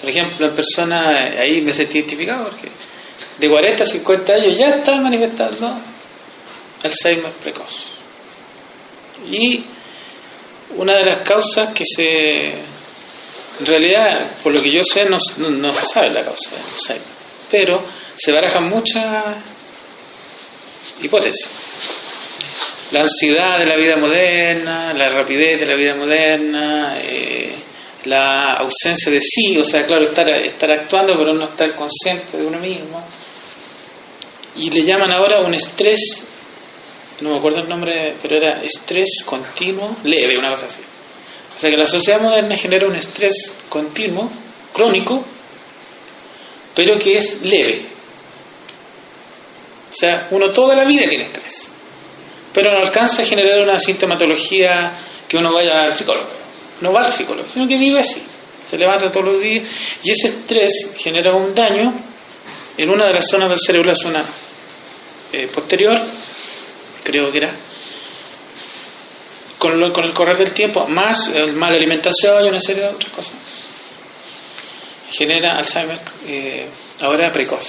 [0.00, 1.10] por ejemplo, la persona,
[1.40, 2.68] ahí me sentí identificado porque
[3.38, 5.76] de 40 a 50 años ya está manifestando
[6.84, 7.86] Alzheimer precoz.
[9.28, 9.64] Y
[10.76, 15.50] una de las causas que se en realidad por lo que yo sé no, no,
[15.50, 16.56] no se sabe la causa
[17.50, 17.78] pero
[18.16, 19.36] se barajan muchas
[21.02, 21.48] hipótesis.
[22.92, 27.54] La ansiedad de la vida moderna la rapidez de la vida moderna eh,
[28.04, 32.46] la ausencia de sí o sea claro estar, estar actuando pero no estar consciente de
[32.46, 33.04] uno mismo.
[34.56, 36.26] Y le llaman ahora un estrés,
[37.20, 40.82] no me acuerdo el nombre, pero era estrés continuo leve, una cosa así.
[41.56, 44.30] O sea que la sociedad moderna genera un estrés continuo,
[44.72, 45.24] crónico,
[46.74, 47.84] pero que es leve.
[49.90, 51.70] O sea, uno toda la vida tiene estrés,
[52.54, 54.96] pero no alcanza a generar una sintomatología
[55.28, 56.30] que uno vaya al psicólogo.
[56.80, 58.22] No va al psicólogo, sino que vive así.
[58.64, 59.64] Se levanta todos los días
[60.02, 61.92] y ese estrés genera un daño
[62.78, 64.26] en una de las zonas del cerebro, la zona
[65.32, 66.00] eh, posterior,
[67.04, 67.54] creo que era,
[69.58, 72.88] con, lo- con el correr del tiempo, más eh, mala alimentación y una serie de
[72.88, 73.34] otras cosas,
[75.12, 76.68] genera Alzheimer eh,
[77.02, 77.66] ahora precoz.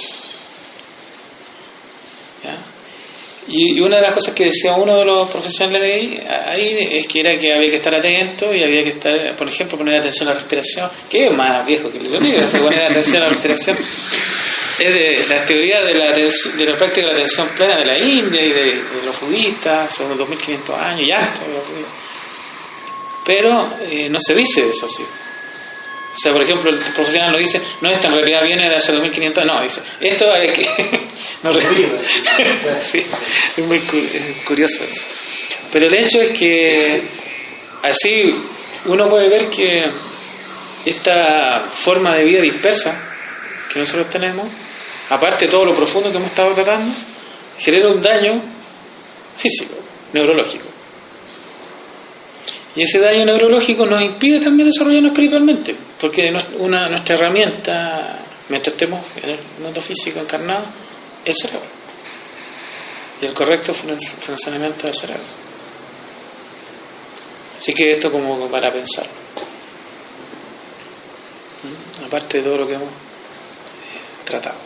[2.44, 2.58] ¿Ya?
[3.48, 7.06] Y, y una de las cosas que decía uno de los profesionales ahí, ahí es
[7.06, 10.28] que era que había que estar atento y había que estar, por ejemplo, poner atención
[10.28, 13.30] a la respiración, que es más viejo que el leonido, se poner atención a la
[13.30, 13.78] respiración.
[14.78, 17.98] Es de la teoría de la, de la práctica de la atención plena de la
[18.04, 21.40] India y de, de los budistas, hace unos 2500 años y antes.
[23.24, 25.04] Pero eh, no se dice eso así.
[26.14, 28.92] O sea, por ejemplo, el profesional no dice, no, esto en realidad viene de hace
[28.92, 31.00] 2500, no, dice, esto hay que...
[31.42, 31.52] no
[32.80, 33.06] sí,
[33.56, 33.80] es muy
[34.44, 35.04] curioso eso.
[35.72, 37.02] Pero el hecho es que
[37.82, 38.30] así
[38.84, 39.90] uno puede ver que
[40.84, 42.94] esta forma de vida dispersa
[43.72, 44.48] que nosotros tenemos,
[45.08, 46.94] aparte de todo lo profundo que hemos estado tratando,
[47.58, 48.32] genera un daño
[49.36, 49.76] físico,
[50.12, 50.81] neurológico.
[52.74, 58.18] Y ese daño neurológico nos impide también desarrollarnos espiritualmente, porque una, nuestra herramienta,
[58.48, 60.64] mientras estemos en el mundo físico encarnado,
[61.24, 61.66] es el cerebro.
[63.20, 65.22] Y el correcto fun- funcionamiento del cerebro.
[67.58, 69.06] Así que esto como para pensar.
[71.62, 72.04] ¿Mm?
[72.06, 74.56] Aparte de todo lo que hemos eh, tratado.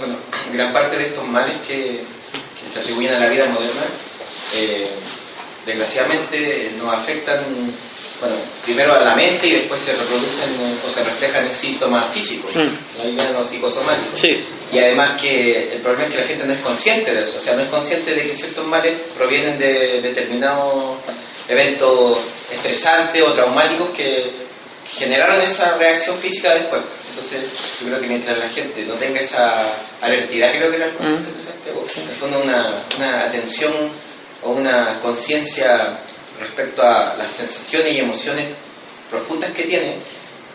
[0.00, 0.16] Bueno,
[0.52, 3.84] gran parte de estos males que, que se atribuyen a la vida moderna,
[4.54, 4.90] eh,
[5.66, 7.44] desgraciadamente nos afectan,
[8.20, 10.50] bueno, primero a la mente y después se reproducen
[10.84, 13.16] o se reflejan en síntomas físicos, Mm.
[13.16, 14.18] no psicosomáticos.
[14.20, 17.38] Sí, Y además que el problema es que la gente no es consciente de eso,
[17.38, 20.98] o sea, no es consciente de que ciertos males provienen de determinados
[21.48, 22.18] eventos
[22.50, 24.32] estresantes o traumáticos que
[24.86, 26.82] generaron esa reacción física después.
[27.10, 30.94] Entonces, yo creo que mientras la gente no tenga esa alertidad, creo que era el
[30.96, 33.72] concepto que se pegó, en el fondo una, una atención
[34.44, 35.98] o una conciencia
[36.38, 38.56] respecto a las sensaciones y emociones
[39.10, 39.96] profundas que tiene,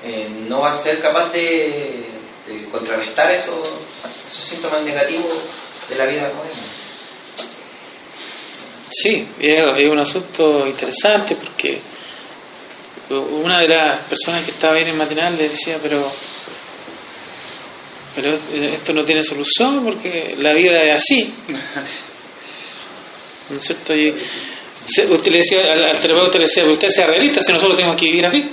[0.03, 2.05] eh, no va a ser capaz de,
[2.47, 3.57] de contrarrestar esos,
[4.31, 5.41] esos síntomas negativos
[5.89, 6.63] de la vida moderna.
[8.91, 11.79] Sí, es, es un asunto interesante porque
[13.09, 16.11] una de las personas que estaba ahí en el matinal le decía, pero
[18.15, 21.33] pero esto no tiene solución porque la vida es así.
[23.49, 23.95] ¿No es cierto?
[23.95, 27.99] Y usted le decía, al, al terapeuta le decía, usted sea realista si nosotros tenemos
[27.99, 28.49] que vivir así.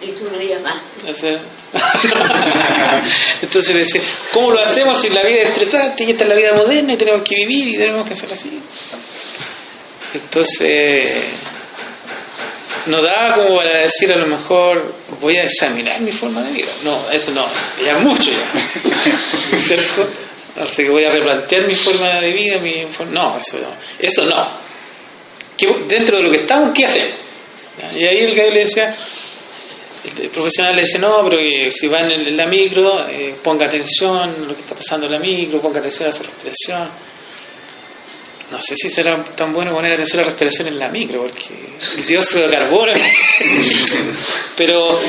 [0.00, 1.38] Y tú no llamaste.
[3.42, 4.02] Entonces le decía,
[4.32, 6.96] ¿cómo lo hacemos si la vida es estresante y esta es la vida moderna y
[6.96, 8.60] tenemos que vivir y tenemos que hacer así?
[10.12, 11.24] Entonces,
[12.86, 16.68] no da como para decir a lo mejor voy a examinar mi forma de vida.
[16.84, 17.46] No, eso no,
[17.82, 18.52] ya es mucho ya.
[19.58, 20.08] ¿Cierto?
[20.56, 23.68] Así que voy a replantear mi forma de vida, mi no, eso no.
[23.98, 24.66] Eso no.
[25.56, 27.20] ¿Qué- dentro de lo que estamos, ¿qué hacemos?
[27.94, 28.96] Y ahí el que le decía,
[30.18, 33.34] el profesional le dice, no, pero que si va en, el- en la micro, eh,
[33.42, 36.88] ponga atención a lo que está pasando en la micro, ponga atención a su respiración.
[38.50, 41.44] No sé si será tan bueno poner atención a la respiración en la micro, porque
[41.96, 42.92] el dióxido de carbono.
[44.56, 45.00] pero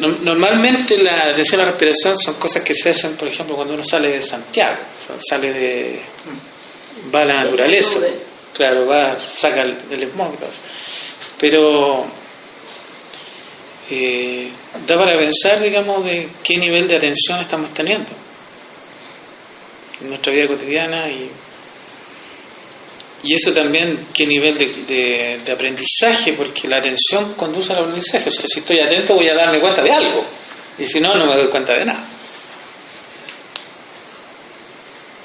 [0.00, 3.74] no- normalmente la atención a la respiración son cosas que se hacen, por ejemplo, cuando
[3.74, 6.00] uno sale de Santiago, o sea, sale de.
[7.14, 7.98] va a la naturaleza.
[8.54, 10.60] Claro, va, saca el, el smog y todo eso.
[11.38, 12.06] Pero
[13.90, 14.48] eh,
[14.86, 18.08] da para pensar, digamos, de qué nivel de atención estamos teniendo
[20.00, 21.30] en nuestra vida cotidiana y,
[23.22, 28.28] y eso también qué nivel de, de- de aprendizaje, porque la atención conduce al aprendizaje.
[28.28, 30.24] O sea, si estoy atento voy a darme cuenta de algo
[30.78, 32.06] y si no, no me doy cuenta de nada.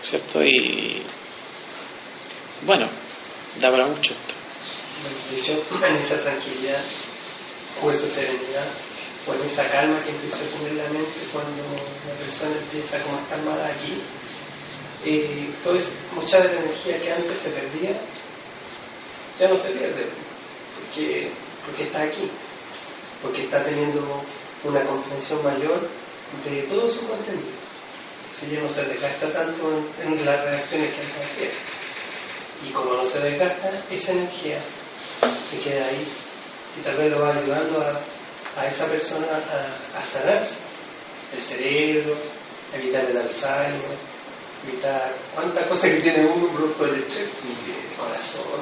[0.03, 0.41] ¿Cierto?
[0.43, 1.01] Y
[2.65, 2.87] bueno,
[3.59, 4.33] da para mucho esto.
[5.31, 6.81] De hecho, en esa tranquilidad
[7.83, 8.65] o esa serenidad
[9.27, 11.61] o en esa calma que empieza a tener la mente cuando
[12.07, 13.93] la persona empieza como estar mal aquí,
[15.05, 15.79] eh, toda
[16.15, 17.99] mucha de la energía que antes se perdía
[19.39, 20.05] ya no se pierde
[20.75, 21.29] porque,
[21.65, 22.29] porque está aquí,
[23.21, 24.23] porque está teniendo
[24.63, 25.81] una comprensión mayor
[26.45, 27.47] de todo su contenido.
[28.23, 31.49] Entonces ya no se desgasta tanto en, las reacciones que él hacía.
[32.67, 34.59] Y como no se desgasta, esa energía
[35.49, 36.07] se queda ahí
[36.79, 37.99] y tal vez lo va ayudando a,
[38.61, 40.57] a esa persona a, a sanarse.
[41.35, 42.15] El cerebro,
[42.73, 44.10] evitar el Alzheimer,
[44.67, 48.61] evitar cuántas cosas que tiene uno, un grupo de estrés, el corazón.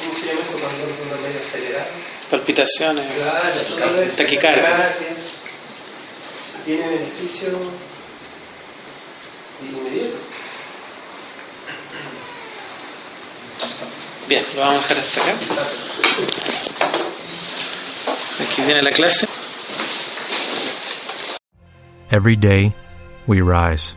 [0.00, 1.90] ¿Cómo se llama eso cuando uno medio acelerado?
[2.30, 4.96] Palpitaciones, Claro, taquicardia.
[6.64, 7.48] Tiene beneficio
[9.62, 10.16] inmediato.
[14.26, 15.68] Bien, lo vamos a dejar hasta acá.
[18.42, 19.28] Aquí viene la clase.
[22.10, 22.72] Every day,
[23.26, 23.96] we rise,